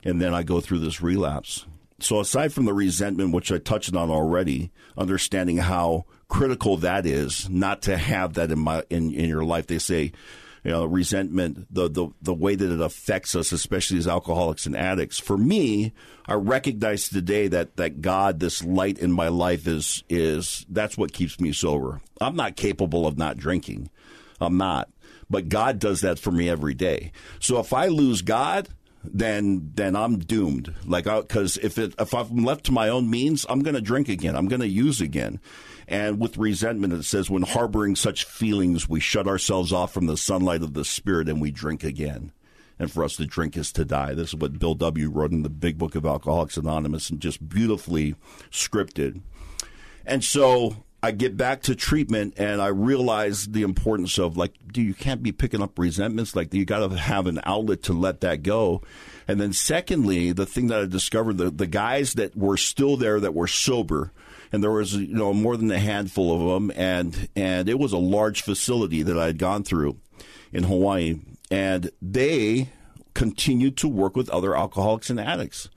[0.02, 1.64] And then I go through this relapse.
[2.00, 7.48] So, aside from the resentment, which I touched on already, understanding how critical that is,
[7.48, 9.68] not to have that in my in, in your life.
[9.68, 10.10] They say
[10.64, 14.76] you know, resentment, the, the, the way that it affects us, especially as alcoholics and
[14.76, 15.18] addicts.
[15.18, 15.92] For me,
[16.26, 21.12] I recognize today that, that God, this light in my life is, is, that's what
[21.12, 22.00] keeps me sober.
[22.20, 23.90] I'm not capable of not drinking.
[24.40, 24.88] I'm not.
[25.28, 27.10] But God does that for me every day.
[27.40, 28.68] So if I lose God,
[29.04, 30.72] then then I'm doomed.
[30.86, 34.08] Like, because if it, if I'm left to my own means, I'm going to drink
[34.08, 34.36] again.
[34.36, 35.40] I'm going to use again.
[35.92, 40.16] And with resentment, it says, when harboring such feelings, we shut ourselves off from the
[40.16, 42.32] sunlight of the Spirit and we drink again.
[42.78, 44.14] And for us to drink is to die.
[44.14, 45.10] This is what Bill W.
[45.10, 48.14] wrote in the Big Book of Alcoholics Anonymous and just beautifully
[48.50, 49.20] scripted.
[50.06, 54.86] And so I get back to treatment and I realize the importance of like, dude,
[54.86, 56.34] you can't be picking up resentments.
[56.34, 58.80] Like, you got to have an outlet to let that go.
[59.28, 63.20] And then, secondly, the thing that I discovered the, the guys that were still there
[63.20, 64.10] that were sober,
[64.52, 67.92] and there was you know more than a handful of them, and and it was
[67.92, 69.96] a large facility that I had gone through
[70.52, 71.18] in Hawaii,
[71.50, 72.68] and they
[73.14, 75.68] continued to work with other alcoholics and addicts.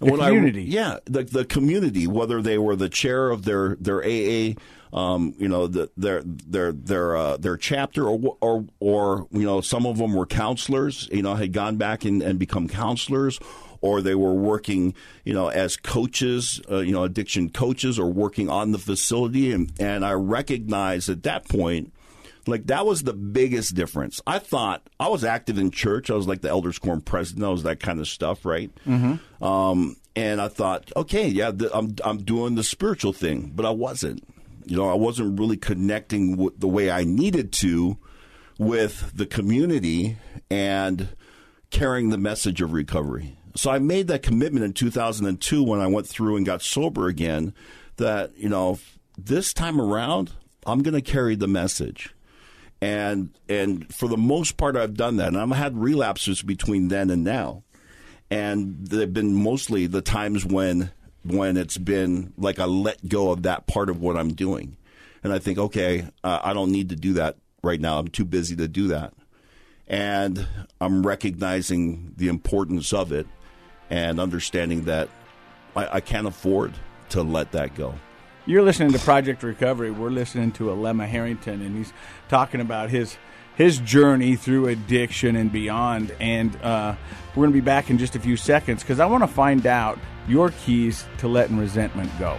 [0.00, 3.76] And the community, I, yeah, the the community, whether they were the chair of their
[3.76, 4.54] their AA,
[4.92, 9.60] um, you know, the, their their their uh, their chapter, or or or you know,
[9.60, 13.38] some of them were counselors, you know, had gone back and, and become counselors,
[13.84, 14.94] or they were working,
[15.24, 19.52] you know, as coaches, uh, you know, addiction coaches, or working on the facility.
[19.52, 21.92] And, and I recognized at that point,
[22.46, 24.22] like that was the biggest difference.
[24.26, 26.10] I thought I was active in church.
[26.10, 27.44] I was like the elders quorum president.
[27.44, 28.70] I was that kind of stuff, right?
[28.86, 29.44] Mm-hmm.
[29.44, 34.26] Um, and I thought, okay, yeah, I'm I'm doing the spiritual thing, but I wasn't.
[34.64, 37.98] You know, I wasn't really connecting with the way I needed to
[38.58, 40.16] with the community
[40.50, 41.08] and
[41.68, 43.36] carrying the message of recovery.
[43.56, 47.54] So I made that commitment in 2002 when I went through and got sober again
[47.96, 48.78] that, you know,
[49.16, 50.32] this time around,
[50.66, 52.14] I'm going to carry the message.
[52.80, 55.28] And and for the most part, I've done that.
[55.28, 57.62] And I've had relapses between then and now.
[58.30, 60.90] And they've been mostly the times when
[61.24, 64.76] when it's been like I let go of that part of what I'm doing.
[65.22, 67.98] And I think, okay, uh, I don't need to do that right now.
[67.98, 69.14] I'm too busy to do that.
[69.86, 70.46] And
[70.80, 73.26] I'm recognizing the importance of it
[73.90, 75.08] and understanding that
[75.76, 76.74] I, I can't afford
[77.10, 77.94] to let that go.
[78.46, 79.90] You're listening to Project Recovery.
[79.90, 81.92] We're listening to Alema Harrington, and he's
[82.28, 83.16] talking about his
[83.56, 86.14] his journey through addiction and beyond.
[86.20, 86.96] And uh,
[87.30, 89.66] we're going to be back in just a few seconds because I want to find
[89.66, 92.38] out your keys to letting resentment go.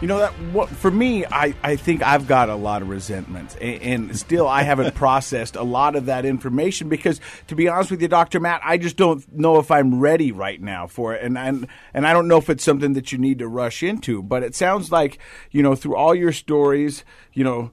[0.00, 3.54] You know that what for me, I, I think I've got a lot of resentment,
[3.60, 7.90] and, and still I haven't processed a lot of that information because, to be honest
[7.90, 11.22] with you, Doctor Matt, I just don't know if I'm ready right now for it,
[11.22, 14.22] and and and I don't know if it's something that you need to rush into.
[14.22, 15.18] But it sounds like
[15.50, 17.70] you know through all your stories, you know,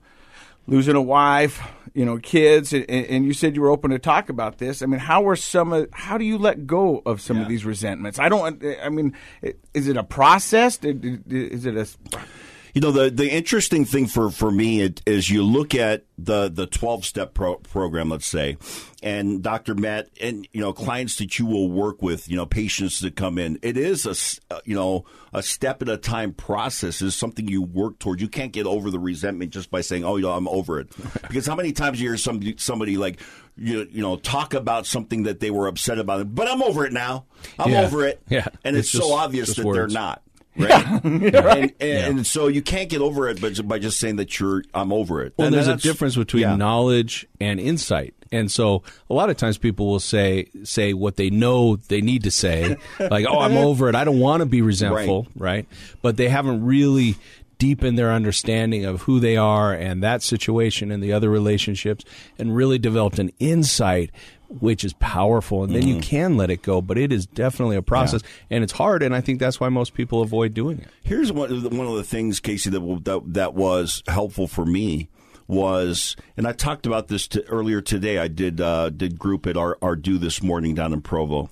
[0.67, 1.61] losing a wife,
[1.97, 4.83] you know, kids, and, and, you said you were open to talk about this.
[4.83, 7.41] I mean, how are some of, how do you let go of some yeah.
[7.41, 8.19] of these resentments?
[8.19, 9.15] I don't, I mean,
[9.73, 10.77] is it a process?
[10.83, 11.87] Is it a,
[12.77, 16.47] you know, the, the interesting thing for, for me it, is you look at the,
[16.47, 18.57] the 12 step pro- program, let's say,
[19.01, 19.73] and Dr.
[19.73, 23.39] Matt, and, you know, clients that you will work with, you know, patients that come
[23.39, 27.47] in, it is a, uh, you know, a step at a time process is something
[27.47, 28.21] you work towards.
[28.21, 30.89] You can't get over the resentment just by saying, oh, you know, I'm over it.
[31.27, 33.19] because how many times you hear somebody, somebody like,
[33.55, 36.93] you, you know, talk about something that they were upset about, but I'm over it
[36.93, 37.25] now.
[37.57, 37.81] I'm yeah.
[37.81, 38.21] over it.
[38.29, 38.45] Yeah.
[38.63, 39.77] And it's, it's so obvious that words.
[39.77, 40.21] they're not.
[40.57, 40.85] Right?
[40.87, 40.99] Yeah.
[41.03, 42.05] And, and, yeah.
[42.07, 45.23] and, so you can't get over it, but by just saying that you're, I'm over
[45.23, 45.33] it.
[45.37, 46.55] Well, and there's a difference between yeah.
[46.55, 48.13] knowledge and insight.
[48.31, 52.23] And so a lot of times people will say say what they know they need
[52.23, 53.95] to say, like, "Oh, I'm over it.
[53.95, 55.51] I don't want to be resentful," right.
[55.51, 55.67] right?
[56.01, 57.15] But they haven't really
[57.57, 62.05] deepened their understanding of who they are and that situation and the other relationships
[62.37, 64.11] and really developed an insight
[64.49, 65.95] which is powerful and then mm-hmm.
[65.95, 68.57] you can let it go but it is definitely a process yeah.
[68.57, 71.51] and it's hard and i think that's why most people avoid doing it here's one
[71.51, 75.09] of the, one of the things casey that, that, that was helpful for me
[75.47, 79.57] was and i talked about this to, earlier today i did uh, did group at
[79.57, 81.49] our, Ardu this morning down in provo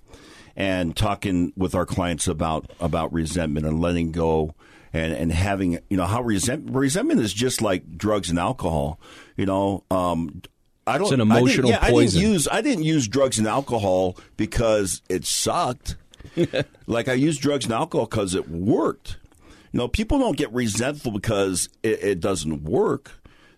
[0.55, 4.55] and talking with our clients about about resentment and letting go
[4.93, 8.99] and and having you know how resent, resentment is just like drugs and alcohol
[9.36, 10.41] you know um,
[10.88, 11.06] I don't.
[11.06, 12.19] It's an emotional I yeah, poison.
[12.19, 15.95] I didn't use I didn't use drugs and alcohol because it sucked.
[16.88, 19.17] like I used drugs and alcohol because it worked.
[19.71, 23.12] You know, people don't get resentful because it, it doesn't work.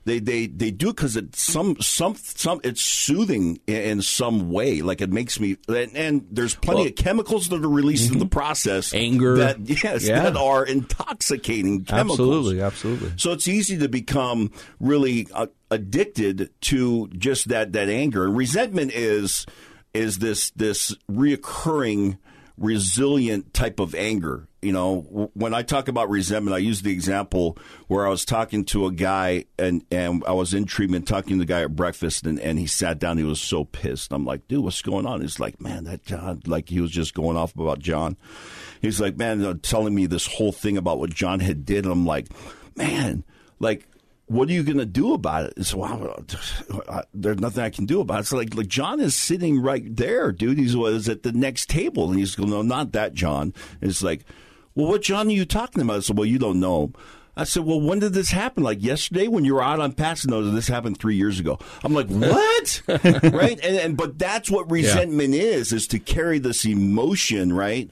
[0.07, 4.81] They they they do it because it's some some some it's soothing in, some way.
[4.81, 8.13] Like it makes me and, and there's plenty well, of chemicals that are released mm-hmm.
[8.13, 8.39] in the mm-hmm.
[8.39, 8.93] process.
[8.93, 10.23] Anger, that yes, yeah.
[10.23, 12.21] that are intoxicating chemicals.
[12.21, 13.11] Absolutely, absolutely.
[13.17, 18.23] So it's easy to become really uh, addicted to just that that anger.
[18.23, 19.45] And resentment is
[19.93, 22.17] is this this reoccurring
[22.57, 24.46] resilient type of anger.
[24.61, 28.65] You know, when I talk about resentment, I use the example where I was talking
[28.65, 32.25] to a guy and, and I was in treatment talking to the guy at breakfast
[32.25, 33.19] and, and he sat down.
[33.19, 34.11] He was so pissed.
[34.11, 35.21] I'm like, dude, what's going on?
[35.21, 38.17] He's like, man, that John, like he was just going off about John.
[38.81, 41.85] He's like, man, telling me this whole thing about what John had did.
[41.85, 42.27] And I'm like,
[42.75, 43.23] man,
[43.59, 43.87] like
[44.27, 45.53] what are you going to do about it?
[45.55, 46.17] It's wow,
[47.13, 48.19] there's nothing I can do about it.
[48.21, 50.57] It's like, like John is sitting right there, dude.
[50.57, 53.53] He's was at the next table, and he's going, no, not that John.
[53.81, 54.25] And it's like,
[54.77, 55.97] well, what John are you talking about?
[55.97, 56.91] I said, well, you don't know.
[57.35, 58.63] I said, well, when did this happen?
[58.63, 60.51] Like yesterday when you were out on Pasadena?
[60.51, 61.57] This happened three years ago.
[61.83, 62.81] I'm like, what?
[62.87, 63.59] right?
[63.63, 65.41] And, and, but that's what resentment yeah.
[65.41, 67.89] is, is to carry this emotion, right?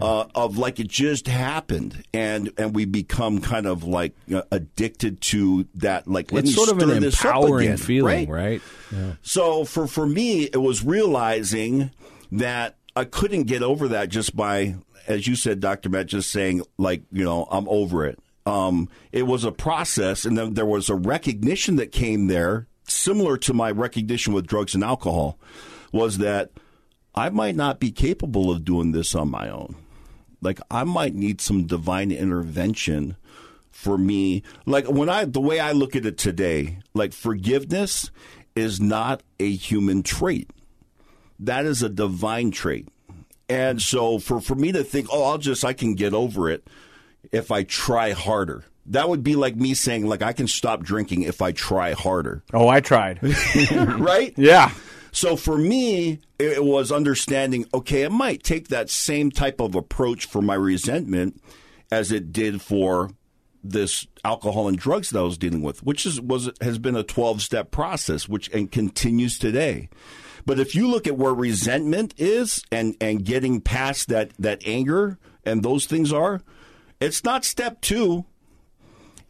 [0.00, 5.20] uh, of like it just happened, and and we become kind of like uh, addicted
[5.20, 6.08] to that.
[6.08, 8.44] Like it's sort of an empowering feeling, right?
[8.44, 8.62] right?
[8.90, 9.12] Yeah.
[9.20, 11.90] So for for me, it was realizing
[12.30, 16.62] that I couldn't get over that just by, as you said, Doctor Matt, just saying
[16.78, 18.18] like you know I'm over it.
[18.44, 23.36] Um, it was a process, and then there was a recognition that came there, similar
[23.38, 25.38] to my recognition with drugs and alcohol,
[25.92, 26.50] was that
[27.14, 29.76] I might not be capable of doing this on my own.
[30.40, 33.16] Like I might need some divine intervention
[33.70, 34.42] for me.
[34.66, 38.10] Like when I the way I look at it today, like forgiveness
[38.54, 40.50] is not a human trait.
[41.38, 42.88] That is a divine trait.
[43.48, 46.66] And so for, for me to think, oh, I'll just I can get over it
[47.30, 48.64] if I try harder.
[48.86, 52.42] That would be like me saying, like, I can stop drinking if I try harder.
[52.52, 53.20] Oh, I tried.
[53.72, 54.34] right?
[54.36, 54.72] Yeah.
[55.12, 60.24] So for me, it was understanding, okay, it might take that same type of approach
[60.24, 61.40] for my resentment
[61.92, 63.10] as it did for
[63.62, 67.04] this alcohol and drugs that I was dealing with, which is was has been a
[67.04, 69.88] 12-step process which and continues today.
[70.44, 75.18] But if you look at where resentment is and and getting past that that anger
[75.44, 76.42] and those things are,
[77.00, 78.24] it's not step 2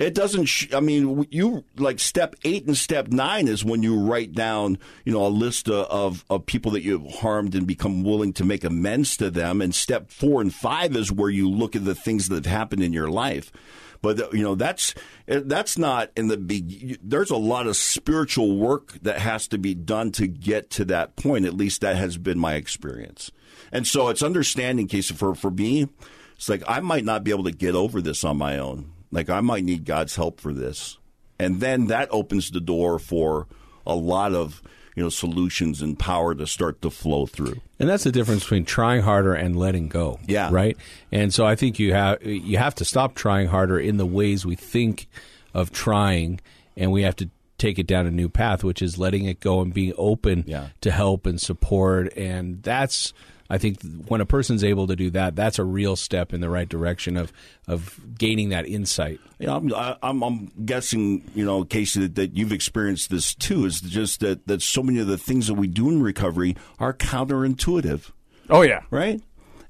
[0.03, 0.46] It doesn't.
[0.46, 4.78] Sh- I mean, you like step eight and step nine is when you write down,
[5.05, 8.44] you know, a list uh, of of people that you've harmed and become willing to
[8.44, 9.62] make amends to them.
[9.62, 12.82] And step four and five is where you look at the things that have happened
[12.82, 13.53] in your life.
[14.00, 14.92] But uh, you know, that's
[15.28, 19.59] uh, that's not in the be- There's a lot of spiritual work that has to
[19.59, 21.46] be done to get to that point.
[21.46, 23.30] At least that has been my experience.
[23.70, 25.88] And so it's understanding, Casey, for for me,
[26.34, 29.31] it's like I might not be able to get over this on my own like
[29.31, 30.99] I might need God's help for this.
[31.39, 33.47] And then that opens the door for
[33.87, 34.63] a lot of
[34.97, 37.61] you know solutions and power to start to flow through.
[37.79, 40.19] And that's the difference between trying harder and letting go.
[40.27, 40.51] Yeah.
[40.53, 40.77] Right.
[41.11, 44.45] And so I think you have you have to stop trying harder in the ways
[44.47, 45.09] we think
[45.55, 46.41] of trying,
[46.77, 49.61] and we have to take it down a new path, which is letting it go
[49.61, 50.69] and being open Yeah.
[50.81, 52.13] to help and support.
[52.17, 53.13] And that's
[53.53, 56.48] I think when a person's able to do that, that's a real step in the
[56.48, 57.32] right direction of
[57.68, 59.20] of gaining that insight.
[59.38, 63.66] Yeah, I'm, I- I'm, I'm guessing, you know, Casey, that, that you've experienced this too.
[63.66, 66.94] Is just that that so many of the things that we do in recovery are
[66.94, 68.11] counterintuitive,
[68.48, 68.80] Oh yeah.
[68.90, 69.20] right?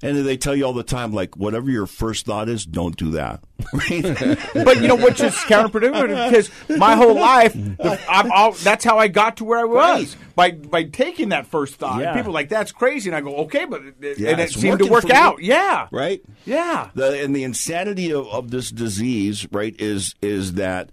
[0.05, 3.13] And they tell you all the time, like whatever your first thought is, don't do
[3.13, 3.45] that.
[4.65, 7.57] But you know which is counterproductive because my whole life
[8.09, 11.77] I'm all, that's how I got to where I was by by taking that first
[11.77, 12.01] thought.
[12.01, 12.15] Yeah.
[12.15, 14.81] People are like that's crazy, and I go okay, but it, Yeah, and it seemed
[14.81, 15.13] to work me.
[15.13, 15.43] out.
[15.43, 16.21] Yeah, right?
[16.45, 16.91] Yeah.
[16.95, 20.91] The, and the insanity of, of this disease, right, is is that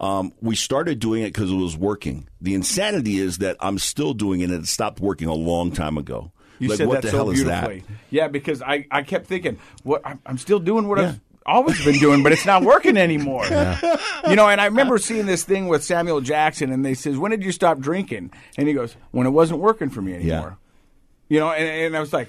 [0.00, 2.28] um, we started doing it because it was working.
[2.40, 5.96] The insanity is that I'm still doing it, and it stopped working a long time
[5.98, 6.32] ago.
[6.58, 7.80] You like, said what that the so hell is beautifully.
[7.80, 7.96] that?
[8.10, 11.98] Yeah, because I, I kept thinking, what I'm, I'm still doing what I've always been
[11.98, 13.44] doing, but it's not working anymore.
[13.46, 17.30] You know, and I remember seeing this thing with Samuel Jackson, and they says, "When
[17.30, 20.58] did you stop drinking?" And he goes, "When it wasn't working for me anymore."
[21.28, 22.28] You know, and, and I was like.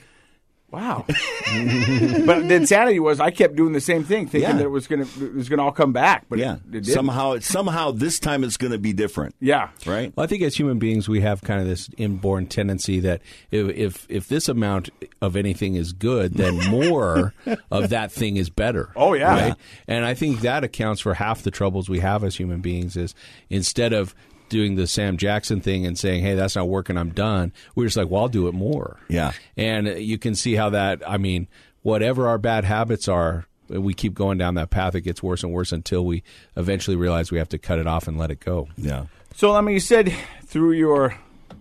[0.73, 4.57] Wow, but the insanity was I kept doing the same thing, thinking Yeah.
[4.57, 6.85] that it was gonna it was gonna all come back, but Yeah, it, it didn't.
[6.87, 9.35] somehow, somehow this time it's going to be different.
[9.39, 10.11] yeah, right.
[10.15, 13.21] Well, I think as human beings, we have kind of this inborn tendency that
[13.51, 14.89] if if, if this amount
[15.21, 17.33] of anything is good, then more
[17.69, 18.89] of that thing is better.
[18.95, 19.31] Oh, yeah.
[19.49, 19.55] right?
[19.87, 22.97] And I think that accounts for half the troubles we have as human beings.
[22.97, 23.13] Is
[23.49, 24.15] instead of
[24.49, 26.97] doing the Sam Jackson thing and saying, "Hey, that's not working.
[26.97, 29.31] I'm done." We're just like, "Well, I'll do it more." Yeah.
[29.57, 31.01] and you can see how that.
[31.07, 31.47] I mean,
[31.81, 33.45] whatever our bad habits are.
[33.69, 34.93] We keep going down that path.
[34.93, 36.21] It gets worse and worse until we
[36.57, 38.67] eventually realize we have to cut it off and let it go.
[38.77, 40.13] Yeah, So, I mean, you said
[40.45, 41.15] through your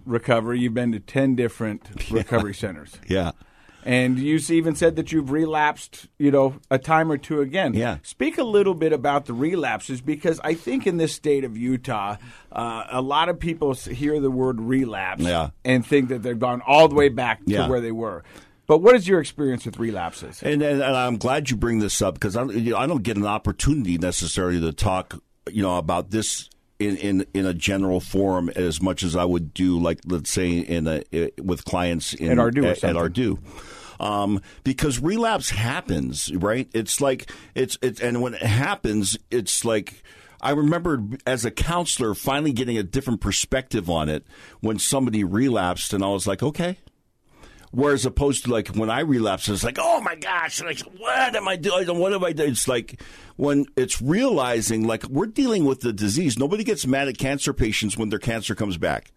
[0.05, 2.97] recovery, you've been to ten different recovery centers.
[3.07, 3.31] yeah.
[3.85, 7.75] And you even said that you've relapsed, you know, a time or two again.
[7.75, 7.99] Yeah.
[8.03, 12.17] Speak a little bit about the relapses because I think in this state of Utah,
[12.53, 15.51] uh, a lot of people hear the word relapse Yeah.
[15.65, 17.65] and think that they've gone all the way back Yeah.
[17.65, 18.23] to where they were.
[18.69, 20.41] But what is your experience with relapses?
[20.43, 22.87] And, and, and I'm glad you bring this up because I, don't- you know, I
[22.87, 25.21] don't get an opportunity necessarily to talk,
[25.51, 29.53] you know, about this in, in, in a general forum as much as I would
[29.55, 31.03] do, like let's say in a
[31.41, 32.55] with clients in, At or at.
[32.55, 33.39] Ardu.
[34.03, 36.69] Um, because relapse happens, right?
[36.75, 40.03] It's like it's it's and when it happens, it's like.
[40.45, 44.27] I remember as a counselor finally getting a different perspective on it
[44.59, 46.79] when somebody relapsed, and I was like, okay,
[47.73, 51.49] Whereas opposed to like when I relapse, it's like, oh my gosh, like what am
[51.49, 51.99] I doing?
[51.99, 52.49] What have I done?
[52.49, 53.01] It's like
[53.37, 56.39] when it's realizing like we're dealing with the disease.
[56.39, 59.11] Nobody gets mad at cancer patients when their cancer comes back,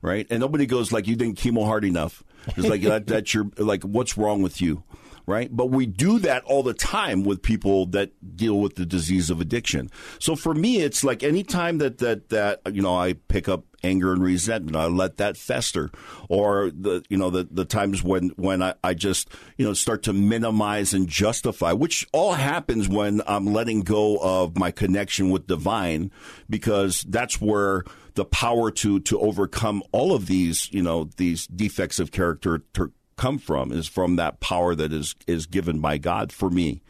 [0.00, 0.26] right?
[0.30, 2.24] And nobody goes like, you didn't chemo hard enough.
[2.48, 4.82] It's like that, that's your like, what's wrong with you,
[5.26, 5.54] right?
[5.54, 9.40] But we do that all the time with people that deal with the disease of
[9.40, 9.90] addiction.
[10.18, 14.12] So for me, it's like anytime that that that you know I pick up anger
[14.12, 14.76] and resentment.
[14.76, 15.90] I let that fester,
[16.28, 20.02] or the you know the the times when when I, I just you know start
[20.04, 25.46] to minimize and justify, which all happens when I'm letting go of my connection with
[25.46, 26.10] divine,
[26.48, 27.84] because that's where
[28.14, 32.92] the power to to overcome all of these you know these defects of character to
[33.16, 36.82] come from is from that power that is is given by God for me,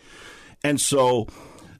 [0.62, 1.26] and so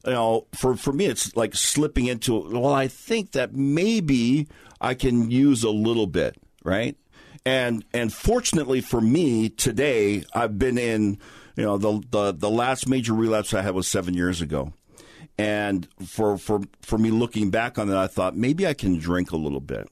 [0.05, 2.49] you know, for for me, it's like slipping into.
[2.49, 4.47] Well, I think that maybe
[4.79, 6.97] I can use a little bit, right?
[7.45, 11.19] And and fortunately for me today, I've been in.
[11.57, 14.73] You know, the the the last major relapse I had was seven years ago,
[15.37, 19.31] and for for for me looking back on that, I thought maybe I can drink
[19.31, 19.87] a little bit.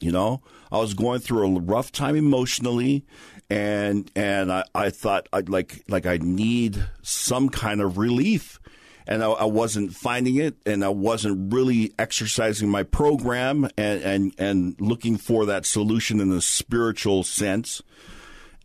[0.00, 3.04] You know, I was going through a rough time emotionally,
[3.50, 8.60] and and I, I thought I'd like like I need some kind of relief,
[9.06, 14.34] and I, I wasn't finding it, and I wasn't really exercising my program and and
[14.38, 17.82] and looking for that solution in a spiritual sense,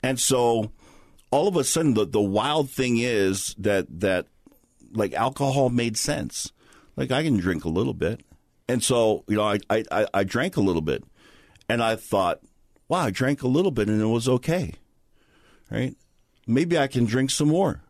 [0.01, 0.71] and so
[1.31, 4.27] all of a sudden the the wild thing is that that
[4.95, 6.51] like alcohol made sense.
[6.95, 8.21] like I can drink a little bit,
[8.67, 11.03] and so you know I I, I, drank a little bit,
[11.69, 12.41] and I thought,
[12.87, 14.73] wow, I drank a little bit and it was okay,
[15.69, 15.95] right?
[16.47, 17.81] Maybe I can drink some more.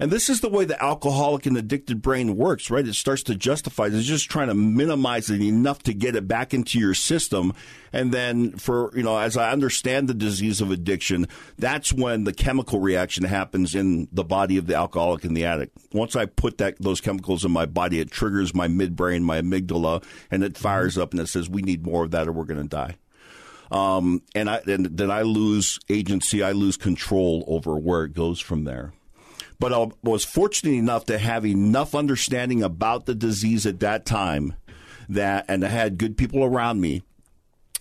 [0.00, 2.88] And this is the way the alcoholic and addicted brain works, right?
[2.88, 3.86] It starts to justify.
[3.86, 7.52] It's just trying to minimize it enough to get it back into your system.
[7.92, 11.28] And then for, you know, as I understand the disease of addiction,
[11.58, 15.76] that's when the chemical reaction happens in the body of the alcoholic and the addict.
[15.92, 20.02] Once I put that, those chemicals in my body, it triggers my midbrain, my amygdala,
[20.30, 22.62] and it fires up and it says, we need more of that or we're going
[22.62, 22.96] to die.
[23.70, 26.42] Um, and I, and then I lose agency.
[26.42, 28.94] I lose control over where it goes from there.
[29.60, 34.54] But I was fortunate enough to have enough understanding about the disease at that time
[35.10, 37.02] that, and I had good people around me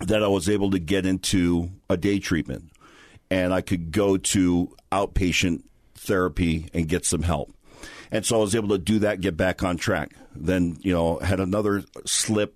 [0.02, 2.72] that I was able to get into a day treatment
[3.32, 5.64] and I could go to outpatient
[5.96, 7.54] therapy and get some help.
[8.12, 10.12] And so I was able to do that, get back on track.
[10.36, 12.56] Then, you know, had another slip,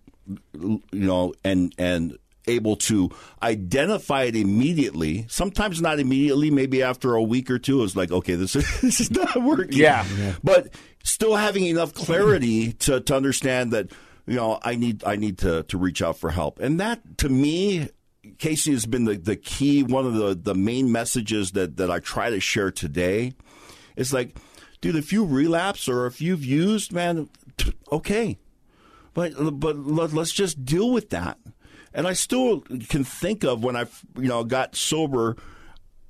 [0.54, 2.18] you know, and, and
[2.48, 3.10] able to
[3.42, 5.26] identify it immediately.
[5.30, 7.84] Sometimes not immediately, maybe after a week or two.
[7.84, 9.78] It's like, okay, this is, this is not working.
[9.78, 10.06] Yeah.
[10.44, 10.74] But
[11.04, 13.92] still having enough clarity to, to understand that,
[14.26, 16.60] you know, I need I need to, to reach out for help.
[16.60, 17.90] And that to me,
[18.38, 22.00] Casey has been the, the key, one of the, the main messages that, that I
[22.00, 23.34] try to share today.
[23.98, 24.38] It's like,
[24.82, 27.30] dude, if you relapse or if you've used, man,
[27.92, 28.38] okay.
[29.14, 31.38] But but let's just deal with that.
[31.94, 33.86] And I still can think of when I,
[34.18, 35.36] you know, got sober,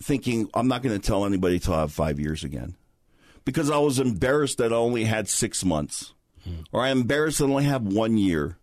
[0.02, 2.76] thinking I'm not going to tell anybody till I have five years again,
[3.46, 6.14] because I was embarrassed that I only had six months,
[6.72, 8.58] or I'm embarrassed that I only have one year,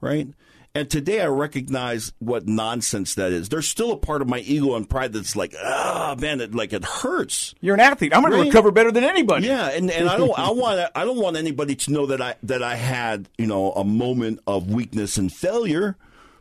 [0.00, 0.28] right?
[0.76, 3.48] And today I recognize what nonsense that is.
[3.48, 6.72] There's still a part of my ego and pride that's like, ah, man, it like
[6.72, 7.54] it hurts.
[7.60, 8.12] You're an athlete.
[8.12, 8.40] I'm going Right.
[8.40, 9.46] to recover better than anybody.
[9.46, 12.34] Yeah, and, and I don't I want I don't want anybody to know that I
[12.42, 15.96] that I had you know a moment of weakness and failure.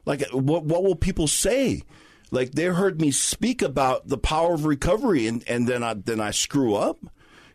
[0.06, 1.84] Like what what will people say?
[2.32, 6.20] Like they heard me speak about the power of recovery, and, and then I then
[6.20, 6.98] I screw up.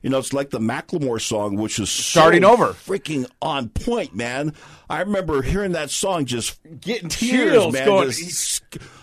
[0.00, 2.66] You know, it's like the Macklemore song, which is so Starting over.
[2.68, 4.52] freaking on point, man.
[4.88, 7.86] I remember hearing that song, just Getting tears, chills man.
[7.86, 8.62] going- just-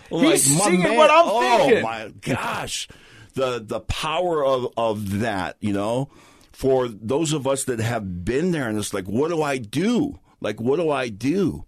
[0.09, 1.83] He's my singing what I'm oh, thinking.
[1.83, 2.87] my gosh,
[3.33, 6.09] the the power of of that, you know,
[6.53, 10.19] for those of us that have been there, and it's like, what do I do?
[10.39, 11.65] Like, what do I do?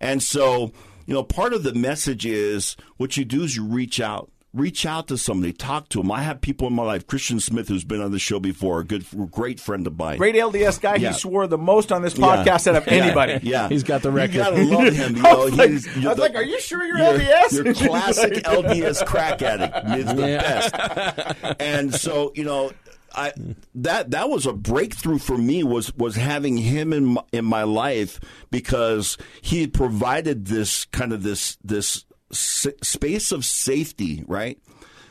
[0.00, 0.72] And so,
[1.10, 4.30] you know, part of the message is what you do is you reach out.
[4.54, 6.10] Reach out to somebody, talk to them.
[6.12, 7.06] I have people in my life.
[7.06, 10.18] Christian Smith, who's been on the show before, a good, great friend of mine.
[10.18, 10.96] Great LDS guy.
[10.96, 11.12] Yeah.
[11.12, 12.26] He swore the most on this Yeah.
[12.44, 13.40] podcast out of anybody.
[13.44, 14.34] Yeah, He's got the record.
[14.34, 15.16] You gotta love him.
[15.16, 17.18] You I was like, he's- I you're was the- like, are you sure you're, you're,
[17.20, 17.64] LDS?
[17.64, 19.72] You're classic LDS crack addict.
[19.84, 20.40] It's the Yeah.
[20.70, 21.56] best.
[21.60, 22.70] And so, you know,
[23.14, 23.32] I
[23.74, 27.62] that that was a breakthrough for me was was having him in my, in my
[27.64, 34.58] life because he provided this kind of this this space of safety, right?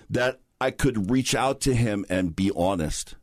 [0.09, 3.15] That I could reach out to him and be honest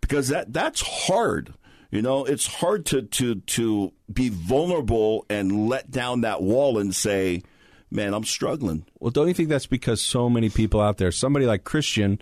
[0.00, 1.54] because that that's hard.
[1.90, 6.94] You know, it's hard to to to be vulnerable and let down that wall and
[6.94, 7.42] say,
[7.90, 11.46] "Man, I'm struggling." Well, don't you think that's because so many people out there, somebody
[11.46, 12.18] like Christian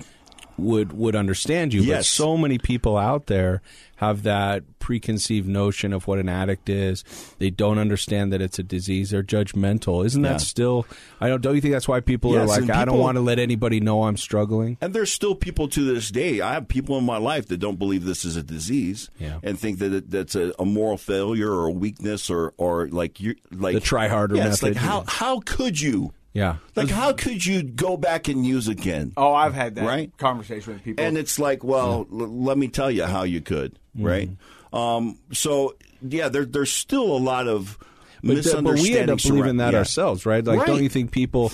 [0.61, 2.09] would would understand you, but Yes.
[2.09, 3.63] so many people out there
[3.97, 7.05] have that preconceived notion of what an addict is.
[7.39, 9.11] They don't understand that it's a disease.
[9.11, 10.07] They're judgmental.
[10.07, 10.87] Isn't that still?
[11.21, 11.43] I don't.
[11.43, 13.79] Don't you think that's why people are like, and I don't want to let anybody
[13.81, 14.79] know I'm struggling.
[14.81, 16.41] And there's still people to this day.
[16.41, 19.39] I have people in my life that don't believe this is a disease Yeah.
[19.43, 23.21] and think that it, that's a, a moral failure or a weakness or or like
[23.21, 26.57] you like The try harder yeah, It's like how how could you Yeah.
[26.77, 29.13] like how could you go back and use again?
[29.17, 30.17] Oh, I've had that Right?
[30.17, 31.05] conversation with people.
[31.05, 34.07] And it's like, well, l- let me tell you how you could, Mm-hmm.
[34.07, 34.31] right?
[34.73, 37.77] Um, so yeah, there, there's still a lot of
[38.23, 39.79] but, th- but we end up believing around- that yeah.
[39.81, 40.45] ourselves, right?
[40.45, 41.51] Like, don't you think people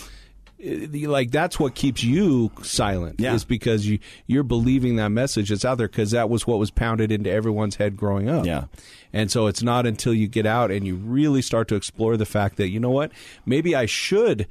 [0.58, 3.20] like that's what keeps you silent?
[3.20, 3.34] Yeah.
[3.34, 6.70] Is because you you're believing that message that's out there because that was what was
[6.70, 8.46] pounded into everyone's head growing up.
[8.46, 8.64] Yeah.
[9.12, 12.26] and so it's not until you get out and you really start to explore the
[12.26, 13.12] fact that you know what,
[13.44, 14.46] maybe I should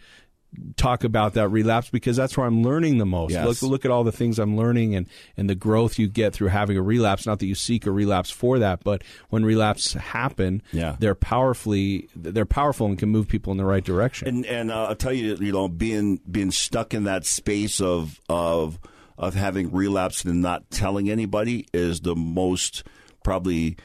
[0.77, 3.31] talk about that relapse because that's where I'm learning the most.
[3.31, 3.45] Yes.
[3.45, 6.49] Look look at all the things I'm learning and and the growth you get through
[6.49, 7.25] having a relapse.
[7.25, 10.95] Not that you seek a relapse for that, but when relapse happen, Yeah.
[10.99, 14.27] they're powerfully they're powerful and can move people in the right direction.
[14.27, 18.19] And and uh, I'll tell you, you know, being being stuck in that space of
[18.29, 18.79] of
[19.17, 22.83] of having relapsed and not telling anybody is the most
[23.23, 23.77] probably,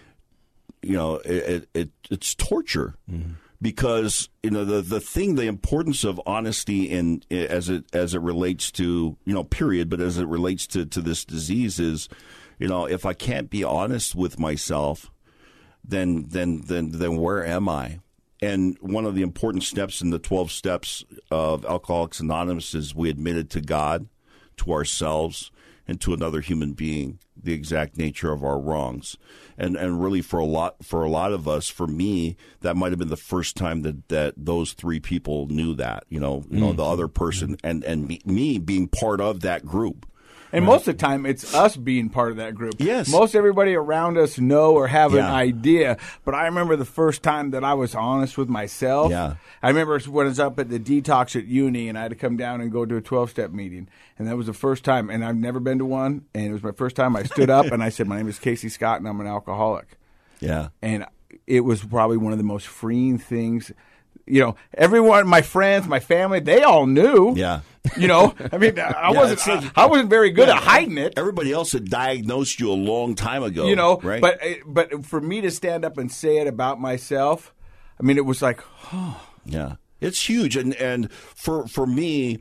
[0.83, 2.97] you know, it, it, it it's torture.
[3.63, 8.23] Because you know the the thing, the importance of honesty in as it as it
[8.23, 12.09] relates to you know period, but as it relates to to this disease is,
[12.59, 15.11] you know, if I can't be honest with myself,
[15.85, 18.01] then then then then where am I?
[18.43, 23.11] And one of the important steps in the 12 steps of Alcoholics Anonymous is we
[23.11, 24.09] admitted to God,
[24.57, 25.51] to ourselves,
[25.87, 29.17] and to another human being the exact nature of our wrongs.
[29.61, 32.93] And and really for a lot for a lot of us, for me, that might
[32.93, 36.59] have been the first time that, that those three people knew that, you know, you
[36.59, 36.77] know, mm.
[36.77, 37.67] the other person mm-hmm.
[37.67, 40.07] and and me, me being part of that group.
[40.53, 42.75] And most of the time, it's us being part of that group.
[42.79, 43.09] Yes.
[43.11, 45.97] Most everybody around us know or have an idea.
[46.25, 49.11] But I remember the first time that I was honest with myself.
[49.11, 49.35] Yeah.
[49.63, 52.17] I remember when I was up at the detox at uni and I had to
[52.17, 53.89] come down and go to a 12 step meeting.
[54.19, 55.09] And that was the first time.
[55.11, 56.27] And I've never been to one.
[56.35, 58.39] And it was my first time I stood up and I said, My name is
[58.39, 59.97] Casey Scott and I'm an alcoholic.
[60.41, 60.69] Yeah.
[60.81, 61.07] and
[61.47, 63.73] it was probably one of the most freeing things.
[64.27, 67.35] You know, everyone, my friends, my family, they all knew.
[67.35, 67.61] Yeah.
[67.99, 71.15] You know, I mean, I Yeah, wasn't, like- I, wasn't very good at hiding it.
[71.17, 73.67] Everybody else had diagnosed you a long time ago.
[73.67, 74.21] You know, right?
[74.21, 77.53] but but for me to stand up and say it about myself,
[77.99, 78.61] I mean, it was like,
[78.93, 82.39] oh, Yeah, it's huge, and and for for me,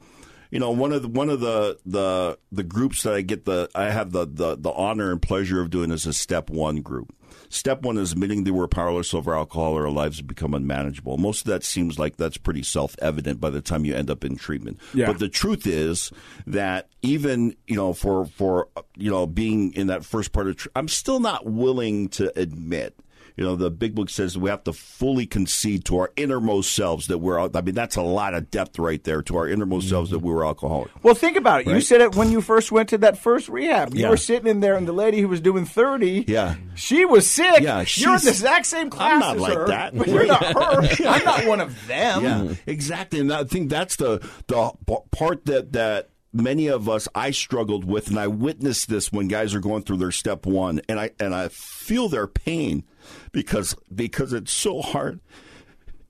[0.51, 3.70] you know, one of the one of the the the groups that I get the
[3.74, 7.15] I have the the, the honor and pleasure of doing is a step one group.
[7.49, 11.17] Step one is admitting that we're powerless over alcohol or our lives have become unmanageable.
[11.17, 14.23] Most of that seems like that's pretty self evident by the time you end up
[14.23, 14.79] in treatment.
[14.93, 15.07] Yeah.
[15.07, 16.11] But the truth is
[16.45, 20.69] that even you know for for you know being in that first part of, tr-
[20.75, 22.95] I'm still not willing to admit.
[23.39, 27.07] You know, the big book says we have to fully concede to our innermost selves
[27.07, 27.39] that we're.
[27.39, 30.29] I mean, that's a lot of depth right there to our innermost selves that we
[30.33, 30.91] were alcoholic.
[31.03, 31.67] well, think about it.
[31.67, 33.93] You said it when you first went to that first rehab.
[33.93, 34.09] You Yeah.
[34.09, 36.55] were sitting in there, and the lady who was doing thirty, Yeah.
[36.75, 37.61] she was sick.
[37.61, 39.97] Yeah, you're in the exact same class I'm not as like her, that.
[39.97, 41.05] but you're not her.
[41.07, 42.23] I'm not one of them.
[42.25, 43.21] Yeah, exactly.
[43.21, 44.73] And I think that's the the
[45.11, 49.55] part that that many of us I struggled with, and I witnessed this when guys
[49.55, 52.83] are going through their step one, and I and I feel their pain
[53.32, 55.19] because because it's so hard.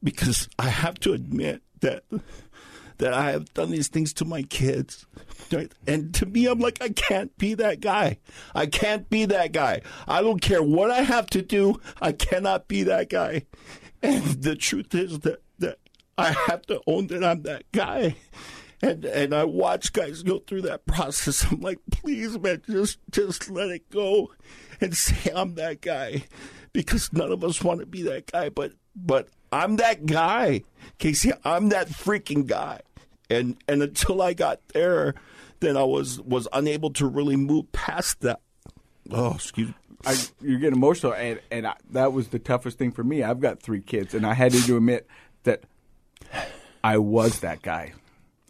[0.01, 2.03] Because I have to admit that
[2.99, 5.05] that I have done these things to my kids.
[5.51, 5.71] Right?
[5.87, 8.19] And to me, I'm like, I can't be that guy.
[8.53, 9.81] I can't be that guy.
[10.07, 11.81] I don't care what I have to do.
[12.01, 13.45] I cannot be that guy.
[14.01, 15.79] And the truth is that, that
[16.17, 18.15] I have to own that I'm that guy.
[18.81, 21.45] And and I watch guys go through that process.
[21.51, 24.31] I'm like, please, man, just just let it go
[24.79, 26.23] and say I'm that guy.
[26.79, 30.61] Because none of us want to be that guy, but but I'm that guy.
[30.97, 32.79] Casey, I'm that freaking guy.
[33.29, 35.13] And and until I got there,
[35.59, 38.39] then I was was unable to really move past that.
[39.11, 39.73] Oh, excuse me.
[40.05, 43.23] I, you're getting emotional, and and I, that was the toughest thing for me.
[43.23, 45.05] I've got three kids, and I had to admit
[45.43, 45.63] that
[46.81, 47.91] I was that guy.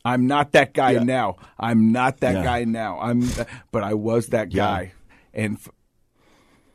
[0.05, 1.03] I'm not that guy Yeah.
[1.03, 1.38] now.
[1.59, 2.43] I'm not that Yeah.
[2.43, 2.99] guy now.
[2.99, 3.27] I'm,
[3.71, 4.63] but I was that Yeah.
[4.65, 4.91] guy,
[5.34, 5.69] and f-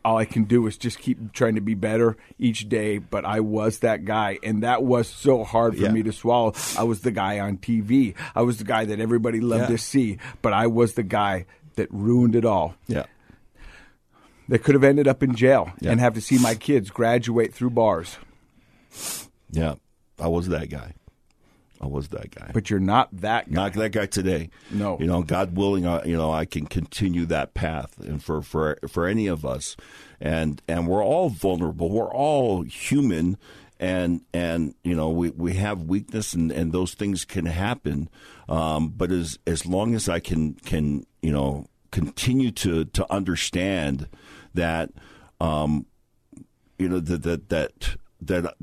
[0.04, 2.98] all I can do is just keep trying to be better each day.
[2.98, 5.92] But I was that guy, and that was so hard for Yeah.
[5.92, 6.52] me to swallow.
[6.78, 8.14] I was the guy on TV.
[8.34, 9.68] I was the guy that everybody loved Yeah.
[9.76, 11.46] to see, but I was the guy
[11.76, 13.04] that ruined it all Yeah.
[14.48, 15.90] that could have ended up in jail Yeah.
[15.92, 18.18] and have to see my kids graduate through bars.
[19.50, 19.74] Yeah.
[20.20, 20.92] I was that guy.
[21.84, 22.50] I was that guy.
[22.54, 23.54] But you're not that guy.
[23.54, 24.48] Not that guy today.
[24.70, 24.96] No.
[24.98, 28.78] you know, God willing, uh, you know, I can continue that path, and for for
[28.88, 29.76] for any of us,
[30.18, 31.90] and and we're all vulnerable.
[31.90, 33.36] We're all human,
[33.78, 38.08] and and you know, we we have weakness, and and those things can happen.
[38.48, 44.08] Um, but as as long as I can can you know continue to to understand
[44.54, 44.88] that,
[45.38, 45.84] um,
[46.78, 48.54] you know that that that that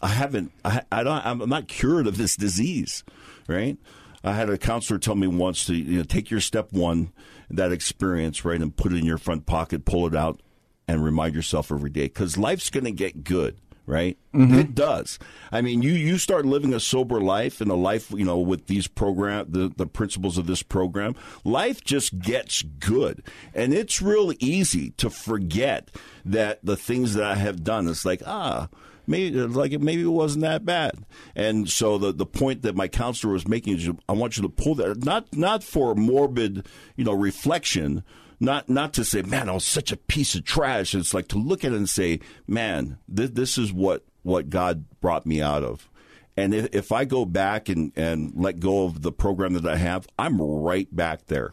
[0.00, 3.04] I haven't I, I don't I'm not cured of this disease,
[3.46, 3.76] right?
[4.24, 7.12] I had a counselor tell me once to you know take your step one
[7.50, 10.40] that experience right and put it in your front pocket, pull it out,
[10.88, 13.58] and remind yourself every day because life's going to get good.
[13.84, 15.18] Right, it does.
[15.50, 18.68] I mean, you you start living a sober life and a life, you know, with
[18.68, 24.32] these program, the the principles of this program, life just gets good, and it's real
[24.38, 25.90] easy to forget
[26.24, 27.88] that the things that I have done.
[27.88, 28.68] It's like ah,
[29.06, 30.92] maybe like maybe it wasn't that bad.
[31.34, 34.48] And so the the point that my counselor was making is, I want you to
[34.48, 38.04] pull that not not for morbid, you know, reflection.
[38.40, 40.96] Not not to say, man, I was such a piece of trash.
[40.96, 44.84] It's like to look at it and say, man, this, this is what what God
[45.00, 45.88] brought me out of.
[46.36, 49.76] And if, if I go back and, and let go of the program that I
[49.76, 51.52] have, I'm right back there.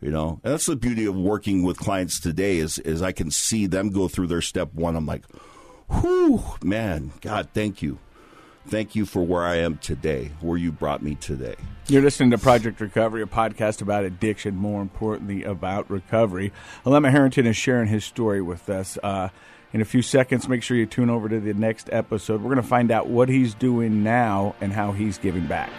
[0.00, 3.30] You know, and that's the beauty of working with clients today is is I can
[3.30, 4.96] see them go through their step one.
[4.96, 5.24] I'm like,
[5.90, 7.98] whew, man, God, thank you.
[8.66, 11.56] thank you for where I am today, where you brought me today.
[11.88, 16.52] You're listening to Project Recovery, a podcast about addiction, more importantly, about recovery.
[16.84, 18.96] Alema Harrington is sharing his story with us.
[19.02, 19.30] Uh,
[19.72, 22.42] in a few seconds, make sure you tune over to the next episode.
[22.42, 25.70] We're going to find out what he's doing now and how he's giving back.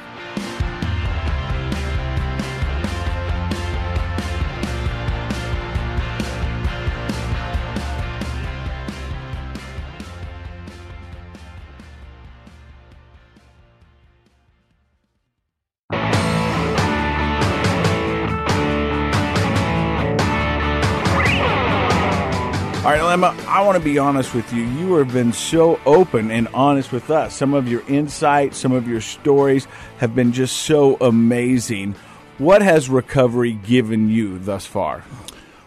[23.62, 24.64] I want to be honest with you.
[24.64, 27.36] You have been so open and honest with us.
[27.36, 29.68] Some of your insights, some of your stories
[29.99, 31.93] have been just so amazing.
[32.39, 35.03] What has recovery given you thus far?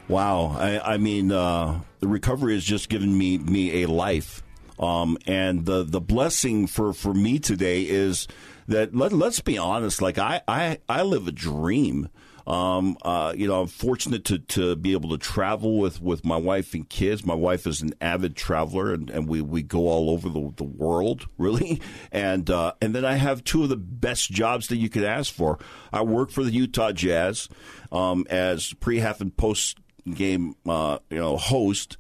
[0.09, 4.43] Wow, I, I mean, uh, the recovery has just given me me a life,
[4.81, 8.27] um, and the the blessing for for me today is
[8.67, 10.03] that let, let's be honest.
[10.03, 12.09] Like I I I live a dream.
[12.47, 16.37] Um, uh, you know, I'm fortunate to, to be able to travel with, with my
[16.37, 17.25] wife and kids.
[17.25, 20.65] My wife is an avid traveler, and, and we, we go all over the, the
[20.65, 21.81] world, really.
[22.13, 25.33] And uh, and then I have two of the best jobs that you could ask
[25.33, 25.59] for.
[25.93, 27.49] I work for the Utah Jazz
[27.91, 29.79] um, as pre, half, and post
[30.13, 31.97] game uh, you know host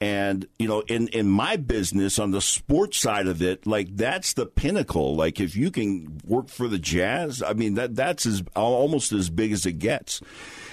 [0.00, 4.34] and you know in in my business on the sports side of it like that's
[4.34, 8.42] the pinnacle like if you can work for the jazz i mean that that's as
[8.54, 10.20] almost as big as it gets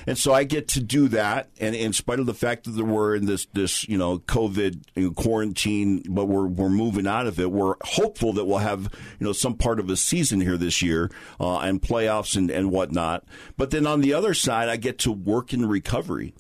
[0.06, 3.16] and so I get to do that, and in spite of the fact that we're
[3.16, 7.52] in this, this you know, COVID quarantine, but we're we're moving out of it.
[7.52, 8.84] We're hopeful that we'll have
[9.20, 11.10] you know some part of a season here this year
[11.40, 13.26] uh, and playoffs and and whatnot.
[13.58, 16.34] But then on the other side, I get to work in recovery.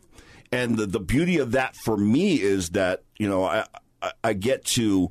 [0.53, 3.65] And the, the beauty of that for me is that, you know, I,
[4.01, 5.09] I, I get to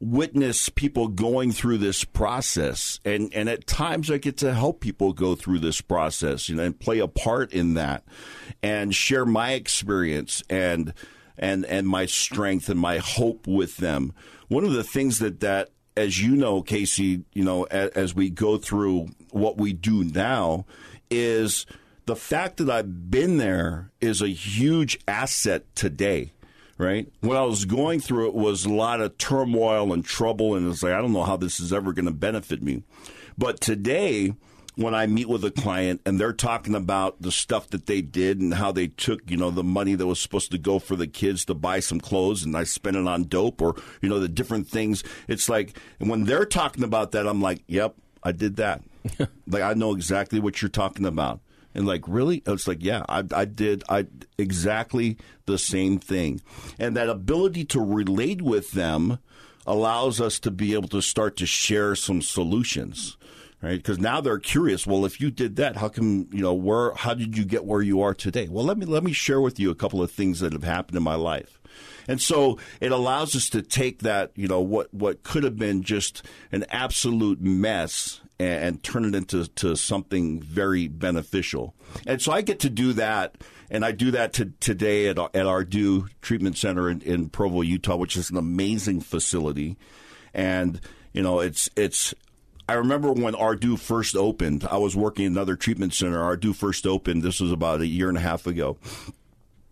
[0.00, 3.00] witness people going through this process.
[3.04, 6.62] And and at times I get to help people go through this process you know,
[6.62, 8.04] and play a part in that
[8.62, 10.94] and share my experience and
[11.36, 14.12] and and my strength and my hope with them.
[14.46, 18.30] One of the things that that as you know Casey you know as, as we
[18.30, 20.64] go through what we do now
[21.10, 21.66] is
[22.08, 26.32] the fact that I've been there is a huge asset today.
[26.78, 30.70] Right when I was going through it was a lot of turmoil and trouble, and
[30.70, 32.84] it's like I don't know how this is ever going to benefit me.
[33.36, 34.34] But today,
[34.76, 38.40] when I meet with a client and they're talking about the stuff that they did
[38.40, 41.08] and how they took, you know, the money that was supposed to go for the
[41.08, 44.28] kids to buy some clothes and I spent it on dope or, you know, the
[44.28, 45.02] different things.
[45.26, 48.82] It's like, when they're talking about that, I'm like, yep, I did that.
[49.48, 51.40] like, I know exactly what you're talking about.
[51.78, 52.42] And like, really?
[52.44, 55.16] It's like, yeah, I, I did I exactly
[55.46, 56.40] the same thing.
[56.76, 59.20] And that ability to relate with them
[59.64, 63.16] allows us to be able to start to share some solutions
[63.60, 63.76] right?
[63.78, 64.86] Because now they're curious.
[64.86, 66.94] Well, if you did that, how come you know where?
[66.94, 68.46] How did you get where you are today?
[68.48, 70.96] Well, let me let me share with you a couple of things that have happened
[70.96, 71.60] in my life.
[72.06, 75.82] And so it allows us to take that, you know, what, what could have been
[75.82, 81.74] just an absolute mess and, and turn it into to something very beneficial.
[82.06, 83.36] And so I get to do that
[83.70, 87.96] and I do that to, today at, at Ardu Treatment Center in, in Provo, Utah,
[87.96, 89.76] which is an amazing facility.
[90.32, 90.80] And
[91.12, 92.14] you know, it's it's.
[92.68, 94.66] I remember when Ardu first opened.
[94.70, 96.18] I was working in another treatment center.
[96.18, 97.22] Ardu first opened.
[97.22, 98.76] This was about a year and a half ago.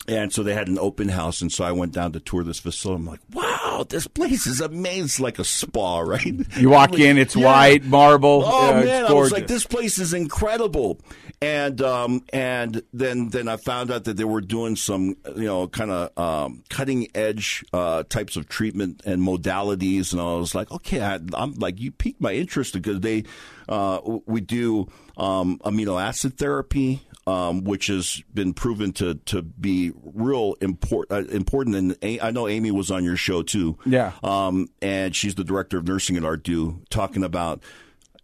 [0.08, 2.60] And so they had an open house, and so I went down to tour this
[2.60, 3.00] facility.
[3.00, 5.04] I'm like, wow, this place is amazing.
[5.04, 6.24] It's like a spa, right?
[6.56, 7.46] You walk like, in, it's yeah.
[7.46, 8.42] white marble.
[8.44, 11.00] Oh uh, man, I was like, this place is incredible.
[11.42, 15.68] And um, and then then I found out that they were doing some you know
[15.68, 20.70] kind of um, cutting edge uh, types of treatment and modalities, and I was like,
[20.70, 23.24] okay, I, am like you piqued my interest because they
[23.68, 29.92] uh, we do um, amino acid therapy um, which has been proven to to be
[30.02, 31.76] real import, uh, important.
[31.76, 33.78] And a- I know Amy was on your show too.
[33.84, 34.12] Yeah.
[34.22, 37.62] Um, and she's the director of nursing at Ardu, talking about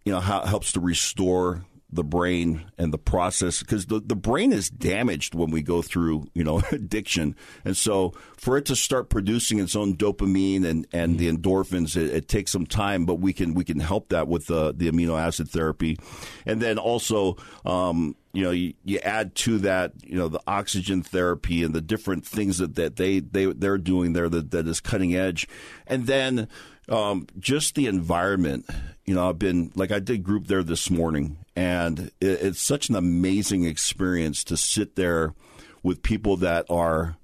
[0.05, 4.15] you know how it helps to restore the brain and the process because the, the
[4.15, 7.35] brain is damaged when we go through you know addiction.
[7.65, 12.13] And so for it to start producing its own dopamine and, and the endorphins it,
[12.13, 15.19] it takes some time but we can we can help that with the, the amino
[15.19, 15.97] acid therapy.
[16.45, 21.03] And then also um, you know you, you add to that you know the oxygen
[21.03, 24.79] therapy and the different things that, that they, they they're doing there that, that is
[24.79, 25.47] cutting edge.
[25.87, 26.47] And then
[26.89, 28.65] um, just the environment.
[29.05, 32.89] You know, I've been like I did group there this morning, and it, it's such
[32.89, 35.33] an amazing experience to sit there
[35.81, 37.17] with people that are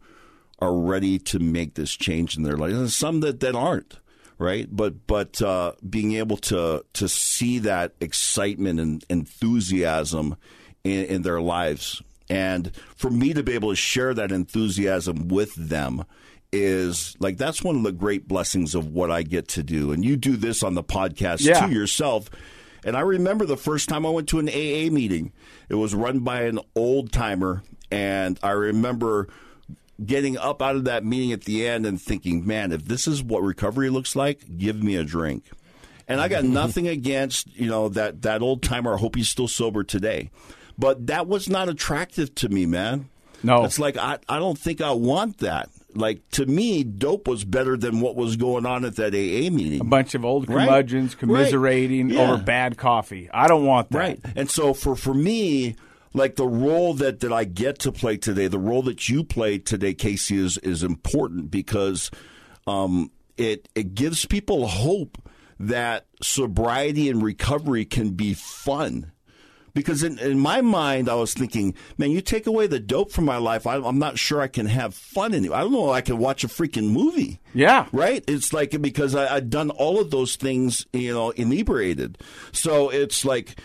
[0.60, 2.74] are ready to make this change in their life.
[2.74, 4.00] And some that, that aren't,
[4.38, 4.68] right?
[4.70, 10.36] But but uh, being able to to see that excitement and enthusiasm
[10.84, 15.56] in, in their lives, and for me to be able to share that enthusiasm with
[15.56, 16.04] them
[16.52, 19.92] is like that's one of the great blessings of what I get to do.
[19.92, 21.66] And you do this on the podcast Yeah.
[21.68, 22.30] to yourself.
[22.84, 25.32] And I remember the first time I went to an AA meeting.
[25.68, 29.28] It was run by an old timer, and I remember
[30.04, 33.22] getting up out of that meeting at the end and thinking, "Man, if this is
[33.22, 35.44] what recovery looks like, give me a drink."
[36.08, 38.96] And I got nothing against you know that that old timer.
[38.96, 40.32] I hope he's still sober today,
[40.78, 43.10] but that was not attractive to me, man.
[43.44, 43.64] No.
[43.64, 45.70] it's like I I don't think I want that.
[45.96, 49.82] Like to me, dope was better than what was going on at that AA meeting.
[49.82, 50.66] A bunch of old Right.
[50.68, 52.16] curmudgeons commiserating Right.
[52.16, 52.32] Yeah.
[52.34, 53.30] over bad coffee.
[53.34, 53.98] I don't want that.
[53.98, 54.20] Right.
[54.36, 55.76] And so for for me,
[56.14, 59.58] like the role that, that I get to play today, the role that you play
[59.58, 62.12] today, Casey, is is important because
[62.68, 65.18] um, it it gives people hope
[65.60, 69.12] that sobriety and recovery can be fun.
[69.80, 73.24] Because in, in my mind, I was thinking, man, you take away the dope from
[73.24, 75.58] my life, I, I'm not sure I can have fun anymore.
[75.58, 77.40] I don't know, I can watch a freaking movie.
[77.54, 77.88] Yeah.
[77.94, 78.22] Right?
[78.28, 82.18] It's like because I, I'd done all of those things, you know, inebriated.
[82.52, 83.58] So it's like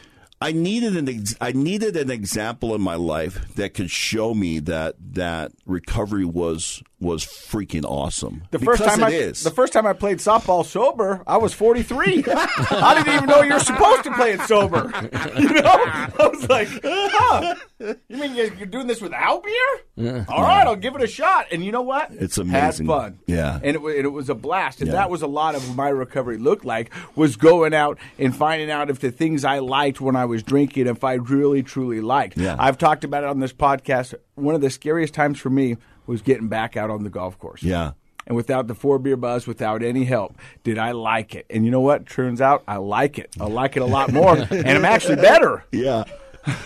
[0.45, 4.59] I needed an ex- I needed an example in my life that could show me
[4.61, 8.45] that that recovery was was freaking awesome.
[8.51, 9.43] The first Because time I is.
[9.43, 12.25] the first time I played softball sober, I was 43.
[12.29, 14.91] I didn't even know you were supposed to play it sober.
[15.39, 20.25] You know, I was like, huh, "You mean you're doing this without beer?
[20.29, 22.11] All right, I'll give it a shot." And you know what?
[22.13, 22.87] It's Had amazing.
[22.87, 23.19] fun.
[23.27, 23.57] Yeah.
[23.63, 24.81] and it, wa- and it was a blast.
[24.81, 24.95] And Yeah.
[24.97, 28.91] that was a lot of my recovery looked like was going out and finding out
[28.91, 32.37] if the things I liked when I was drinking, if I really truly liked.
[32.37, 32.57] Yeah.
[32.59, 34.15] I've talked about it on this podcast.
[34.35, 35.77] One of the scariest times for me
[36.07, 37.63] was getting back out on the golf course.
[37.63, 37.93] yeah.
[38.27, 41.45] And without the four beer buzz, without any help, did I like it?
[41.51, 42.07] And you know what?
[42.07, 43.29] Turns out I like it.
[43.39, 45.63] I like it a lot more, and I'm actually better.
[45.73, 46.05] Yeah.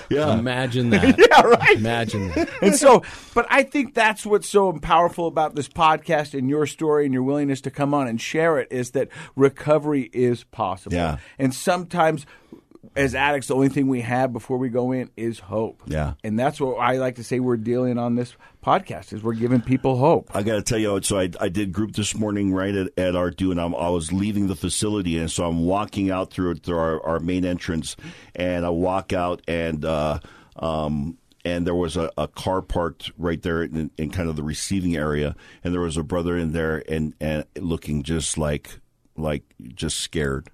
[0.09, 0.39] Yeah.
[0.39, 1.19] Imagine that.
[1.19, 1.77] Yeah, right.
[1.77, 2.49] Imagine that.
[2.63, 3.03] And so,
[3.35, 7.25] but I think that's what's so powerful about this podcast and your story and your
[7.25, 10.95] willingness to come on and share it is that recovery is possible.
[10.97, 11.19] Yeah.
[11.41, 12.25] And sometimes,
[12.99, 15.83] as addicts, the only thing we have before we go in is hope.
[15.87, 16.15] Yeah.
[16.25, 18.35] And that's what I like to say we're dealing on this
[18.65, 20.31] podcast is we're giving people hope.
[20.35, 23.15] I got to tell you, so I, I did group this morning right at, at
[23.15, 26.79] Ardu, and I'm, I was leaving the facility, and so I'm walking out through through
[26.79, 27.97] our, our main entrance,
[28.35, 30.19] and I walk out, and uh,
[30.57, 34.43] um, and there was a, a car parked right there in, in kind of the
[34.43, 38.81] receiving area, and there was a brother in there, and and looking just like
[39.17, 39.45] like
[39.75, 40.51] just scared,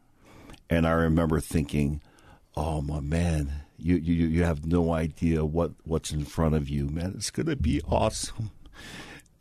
[0.69, 2.03] and I remember thinking,
[2.57, 3.53] oh my man.
[3.77, 7.15] You, you you have no idea what, what's in front of you, man.
[7.17, 8.51] It's gonna be awesome.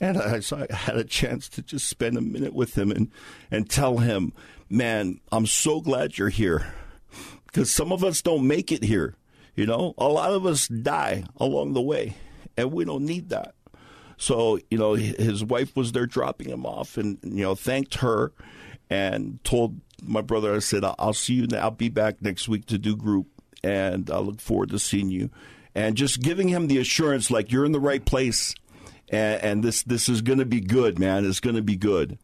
[0.01, 3.09] And I, so I had a chance to just spend a minute with him and,
[3.49, 4.33] and tell him,
[4.69, 6.73] man, I'm so glad you're here.
[7.45, 9.15] Because some of us don't make it here.
[9.55, 12.17] You know, a lot of us die along the way,
[12.57, 13.53] and we don't need that.
[14.17, 18.31] So, you know, his wife was there dropping him off and, you know, thanked her
[18.89, 22.77] and told my brother, I said, I'll see you, I'll be back next week to
[22.77, 23.27] do group,
[23.63, 25.29] and I look forward to seeing you.
[25.75, 28.53] And just giving him the assurance, like, you're in the right place
[29.13, 31.25] and, and this this is going to be good, man.
[31.25, 32.17] It's going to be good,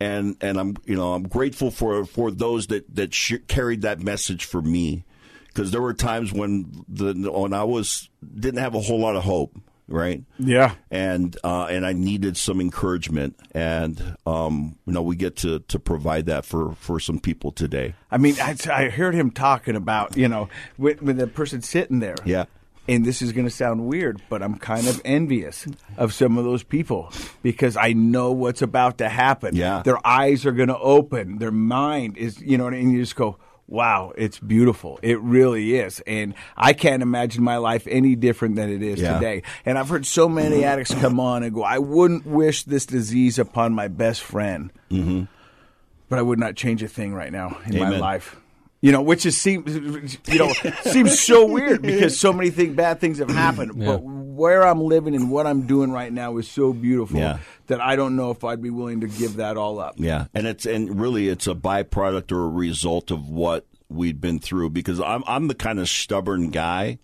[0.00, 4.00] and and I'm you know I'm grateful for for those that that sh- carried that
[4.00, 5.04] message for me,
[5.48, 9.22] because there were times when the when I was didn't have a whole lot of
[9.22, 9.56] hope,
[9.88, 10.22] right?
[10.38, 10.74] Yeah.
[10.90, 15.78] and uh, and I needed some encouragement, and um, you know we get to to
[15.78, 17.94] provide that for for some people today.
[18.10, 22.00] I mean, I, I heard him talking about, you know, with, with the person sitting
[22.00, 22.16] there.
[22.24, 22.44] Yeah.
[22.88, 25.66] And this is going to sound weird, but I'm kind of envious
[25.96, 29.54] of some of those people because I know what's about to happen.
[29.54, 29.82] Yeah.
[29.82, 31.38] Their eyes are going to open.
[31.38, 33.38] Their mind is, you know, and you just go,
[33.72, 35.00] wow, it's beautiful.
[35.02, 36.00] It really is.
[36.06, 39.14] And I can't imagine my life any different than it is Yeah.
[39.14, 39.42] today.
[39.64, 40.64] And I've heard so many mm-hmm.
[40.64, 45.24] addicts come on and go, I wouldn't wish this disease upon my best friend mm-hmm.
[46.08, 48.36] but I would not change a thing right now in my life.
[48.82, 50.52] You know, which is seems you know
[50.82, 53.78] seems so weird because so many thing, bad things have happened.
[53.78, 54.02] But
[54.42, 57.38] where I'm living and what I'm doing right now is so beautiful Yeah.
[57.68, 59.94] that I don't know if I'd be willing to give that all up.
[59.98, 64.40] Yeah, and it's and really it's a byproduct or a result of what we'd been
[64.40, 64.70] through.
[64.70, 66.98] Because I'm I'm the kind of stubborn guy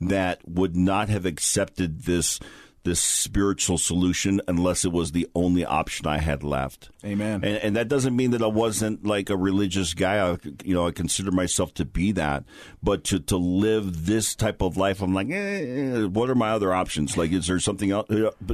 [0.00, 2.38] that would not have accepted this
[2.86, 6.88] this spiritual solution unless it was the only option I had left.
[7.04, 7.42] Amen.
[7.42, 10.24] And, and that doesn't mean that I wasn't like a religious guy.
[10.24, 12.44] I, you know, I consider myself to be that.
[12.84, 16.72] But to, to live this type of life, I'm like, eh, what are my other
[16.72, 17.16] options?
[17.16, 18.08] Like, is there something else?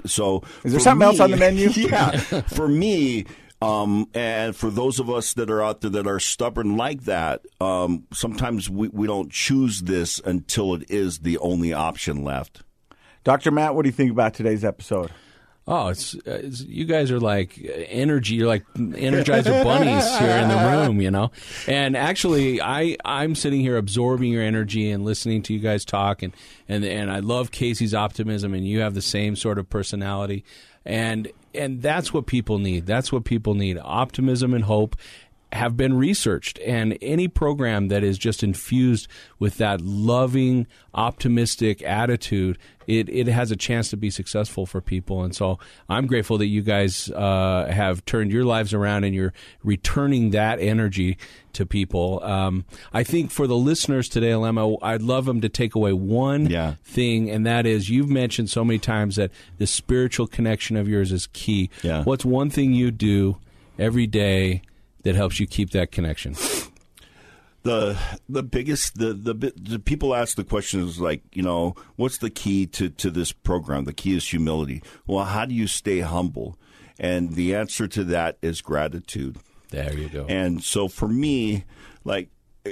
[0.07, 1.68] So, Is there something else on the menu?
[1.74, 2.11] yeah.
[2.57, 3.26] For me,
[3.61, 7.43] Um, and for those of us that are out there that are stubborn like that,
[7.61, 12.64] um, sometimes we, we don't choose this until it is the only option left.
[13.24, 13.50] Dr.
[13.50, 15.10] Matt, what do you think about today's episode?
[15.64, 17.56] Oh, it's, it's, you guys are like
[17.88, 18.34] energy.
[18.34, 20.56] You're like energizer bunnies here in the
[20.86, 21.30] room, you know.
[21.68, 26.24] And actually, I I'm sitting here absorbing your energy and listening to you guys talk,
[26.24, 26.34] and
[26.68, 30.44] and and I love Casey's optimism, and you have the same sort of personality,
[30.84, 32.84] and and that's what people need.
[32.84, 34.96] That's what people need: optimism and hope
[35.53, 39.07] have been researched and any program that is just infused
[39.38, 40.66] with that loving
[41.12, 45.59] optimistic attitude it, it has a chance to be successful for people and so
[45.90, 49.32] i'm grateful that you guys uh, have turned your lives around and you're
[49.62, 51.18] returning that energy
[51.53, 55.74] to people um, i think for the listeners today Alema, i'd love them to take
[55.74, 56.74] away one Yeah.
[56.82, 61.12] thing and that is you've mentioned so many times that the spiritual connection of yours
[61.12, 62.05] is key Yeah.
[62.05, 63.36] what's one thing you do
[63.78, 64.62] every day
[65.03, 66.34] that helps you keep that connection.
[67.62, 67.96] the
[68.28, 72.66] the biggest the, the the people ask the questions like you know what's the key
[72.66, 73.84] to to this program?
[73.84, 74.82] The key is humility.
[75.07, 76.59] Well how do you stay humble?
[76.98, 79.38] And the answer to that is gratitude.
[79.70, 80.26] There you go.
[80.28, 81.64] and so for me
[82.05, 82.28] like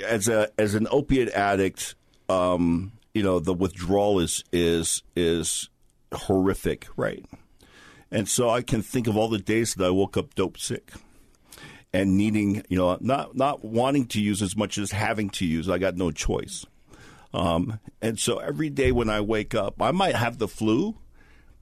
[0.07, 1.95] as a as an opiate addict
[2.29, 5.69] um you know the withdrawal is is is
[6.13, 7.25] horrific right?
[8.13, 10.91] And so i can think of all the days that i woke up dope sick
[11.93, 15.69] and needing, you know, not not wanting to use as much as having to use.
[15.69, 16.67] I got no choice.
[17.33, 20.97] Um, and so every day when I wake up, I might have the flu,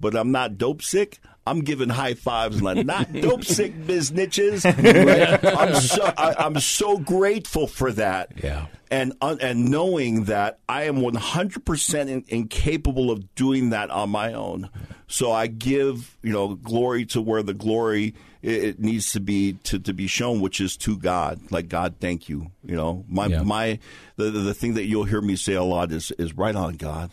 [0.00, 1.18] but I'm not dope sick.
[1.46, 4.64] I'm giving high fives like not dope sick biznitches.
[4.78, 5.44] Right?
[5.44, 8.32] I'm so I, I'm so grateful for that.
[8.42, 8.66] Yeah.
[8.90, 14.32] And uh, and knowing that I am 100 percent incapable of doing that on my
[14.34, 14.70] own,
[15.06, 19.54] so I give you know glory to where the glory it, it needs to be
[19.64, 21.40] to, to be shown, which is to God.
[21.50, 22.50] Like God, thank you.
[22.64, 23.42] You know, my Yeah.
[23.42, 23.78] my
[24.16, 27.10] the, the thing that you'll hear me say a lot is is right on God,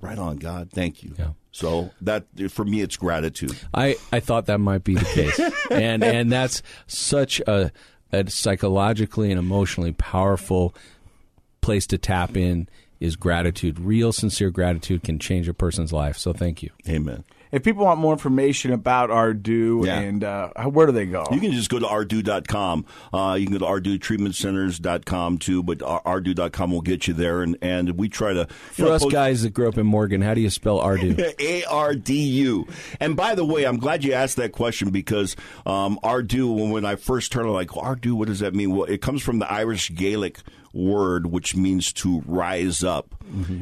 [0.00, 0.70] right on God.
[0.70, 1.14] Thank you.
[1.18, 1.28] Yeah.
[1.52, 3.56] So that for me, it's gratitude.
[3.72, 5.38] I, I thought that might be the case,
[5.70, 7.70] and and that's such a,
[8.12, 10.74] a psychologically and emotionally powerful
[11.60, 12.68] place to tap in
[13.00, 13.78] is gratitude.
[13.78, 16.16] Real, sincere gratitude can change a person's life.
[16.18, 16.70] So thank you.
[16.88, 17.22] Amen.
[17.54, 20.00] If people want more information about Ardu Yeah.
[20.00, 21.24] and uh, where do they go?
[21.30, 22.84] You can just go to ardu.com.
[23.12, 23.80] Uh, you can go to
[24.36, 27.42] ardutreatmentcenters.com too, but ar- ardu.com will get you there.
[27.42, 28.40] And, and we try to.
[28.40, 30.80] you For know, us post- guys that grew up in Morgan, how do you spell
[30.80, 31.34] Ardu?
[31.40, 32.66] A R D U.
[33.00, 35.36] And by the way, I'm glad you asked that question because
[35.66, 38.74] um, Ardu, when, when I first heard it, like, Ardu, what does that mean?
[38.74, 40.40] Well, it comes from the Irish Gaelic
[40.74, 43.14] word, which means to rise up.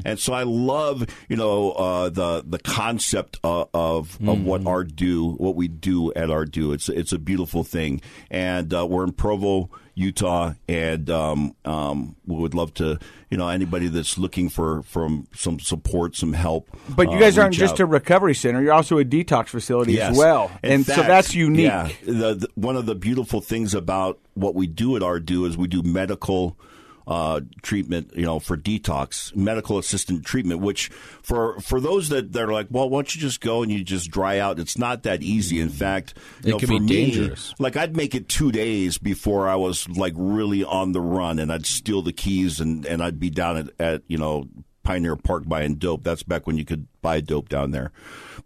[0.04, 5.38] And so I love, you know, uh, the the concept of of, of what Ardu,
[5.38, 6.74] what we do at Ardu.
[6.74, 8.00] It's it's a beautiful thing,
[8.30, 12.98] and uh, we're in Provo, Utah, and um, um, we would love to,
[13.30, 16.68] you know, anybody that's looking for from some support, some help.
[16.94, 17.80] but you uh, guys aren't just out.
[17.80, 20.10] a recovery center; you're also a detox facility Yes.
[20.10, 21.66] as well, In and so that's unique.
[21.66, 25.56] Yeah, the, the, one of the beautiful things about what we do at Ardu is
[25.56, 26.58] we do medical
[27.06, 30.60] uh, treatment, you know, for detox, medical assistant treatment.
[30.60, 30.88] Which
[31.22, 33.82] for for those that that are like, well, why don't you just go and you
[33.84, 34.58] just dry out?
[34.58, 35.60] It's not that easy.
[35.60, 37.54] In fact, you It know, can for be me, dangerous.
[37.58, 41.52] Like I'd make it two days before I was like really on the run, and
[41.52, 44.48] I'd steal the keys and and I'd be down at, at you know
[44.82, 46.02] Pioneer Park buying dope.
[46.04, 47.92] That's back when you could buy dope down there.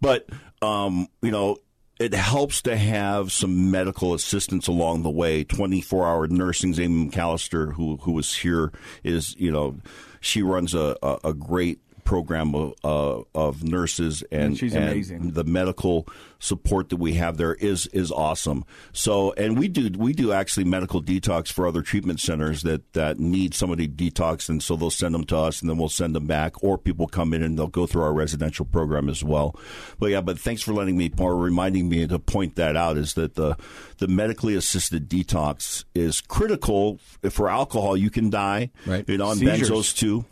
[0.01, 0.27] But
[0.61, 1.57] um, you know,
[1.99, 5.43] it helps to have some medical assistance along the way.
[5.43, 6.79] Twenty four hour nursing.
[6.79, 8.71] Amy McAllister, who who was here,
[9.03, 9.77] is you know,
[10.19, 15.31] she runs a a, a great program of uh, of nurses and She's and amazing.
[15.31, 16.07] the medical
[16.39, 18.63] support that we have there is is awesome.
[18.93, 23.19] So, and we do we do actually medical detox for other treatment centers that that
[23.19, 26.27] need somebody detox, and so they'll send them to us, and then we'll send them
[26.27, 29.53] back, or people come in and they'll go through our residential program as well.
[29.99, 33.15] But yeah, but thanks for letting me or reminding me to point that out is
[33.15, 33.57] that the
[33.97, 36.99] the medically assisted detox is critical
[37.29, 37.97] for alcohol.
[37.97, 39.03] You can die, Right.
[39.09, 39.69] You know, and Seizures.
[39.69, 40.23] benzos too.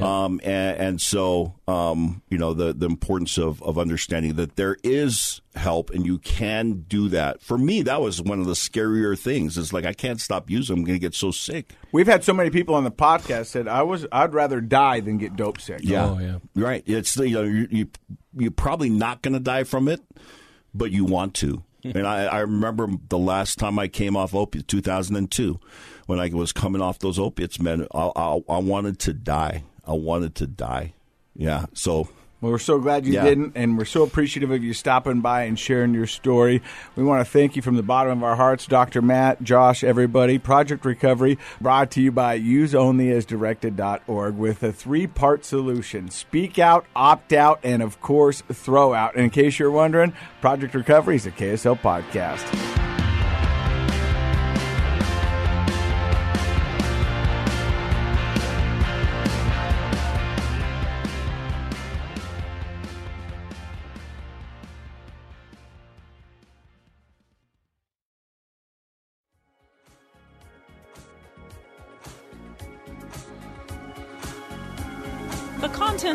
[0.00, 4.76] Um, and, and so, um, you know, the, the importance of, of understanding that there
[4.84, 7.40] is help and you can do that.
[7.40, 9.58] For me, that was one of the scarier things.
[9.58, 10.80] It's like, I can't stop using them.
[10.82, 11.74] I'm going to get so sick.
[11.92, 15.18] We've had so many people on the podcast said I was I'd rather die than
[15.18, 15.80] get dope sick.
[16.12, 16.38] Oh, yeah.
[16.54, 16.84] Right.
[16.86, 17.88] It's, you know, you, you,
[18.36, 20.00] you're probably not going to die from it,
[20.72, 21.64] but you want to.
[21.82, 25.58] and I, I remember the last time I came off opiates, 2002,
[26.06, 29.64] when I was coming off those opiates, man, I, I, I wanted to die.
[29.86, 30.94] I wanted to die.
[31.36, 31.66] Yeah.
[31.74, 32.08] So
[32.42, 33.24] Well, we're so glad you Yeah.
[33.24, 36.62] didn't, and we're so appreciative of you stopping by and sharing your story.
[36.96, 39.02] We want to thank you from the bottom of our hearts, Dr.
[39.02, 40.38] Matt, Josh, everybody.
[40.38, 47.34] Project Recovery brought to you by useonlyasdirected.org with a three part solution speak out, opt
[47.34, 49.14] out, and of course, throw out.
[49.14, 52.89] And in case you're wondering, Project Recovery is a KSL podcast.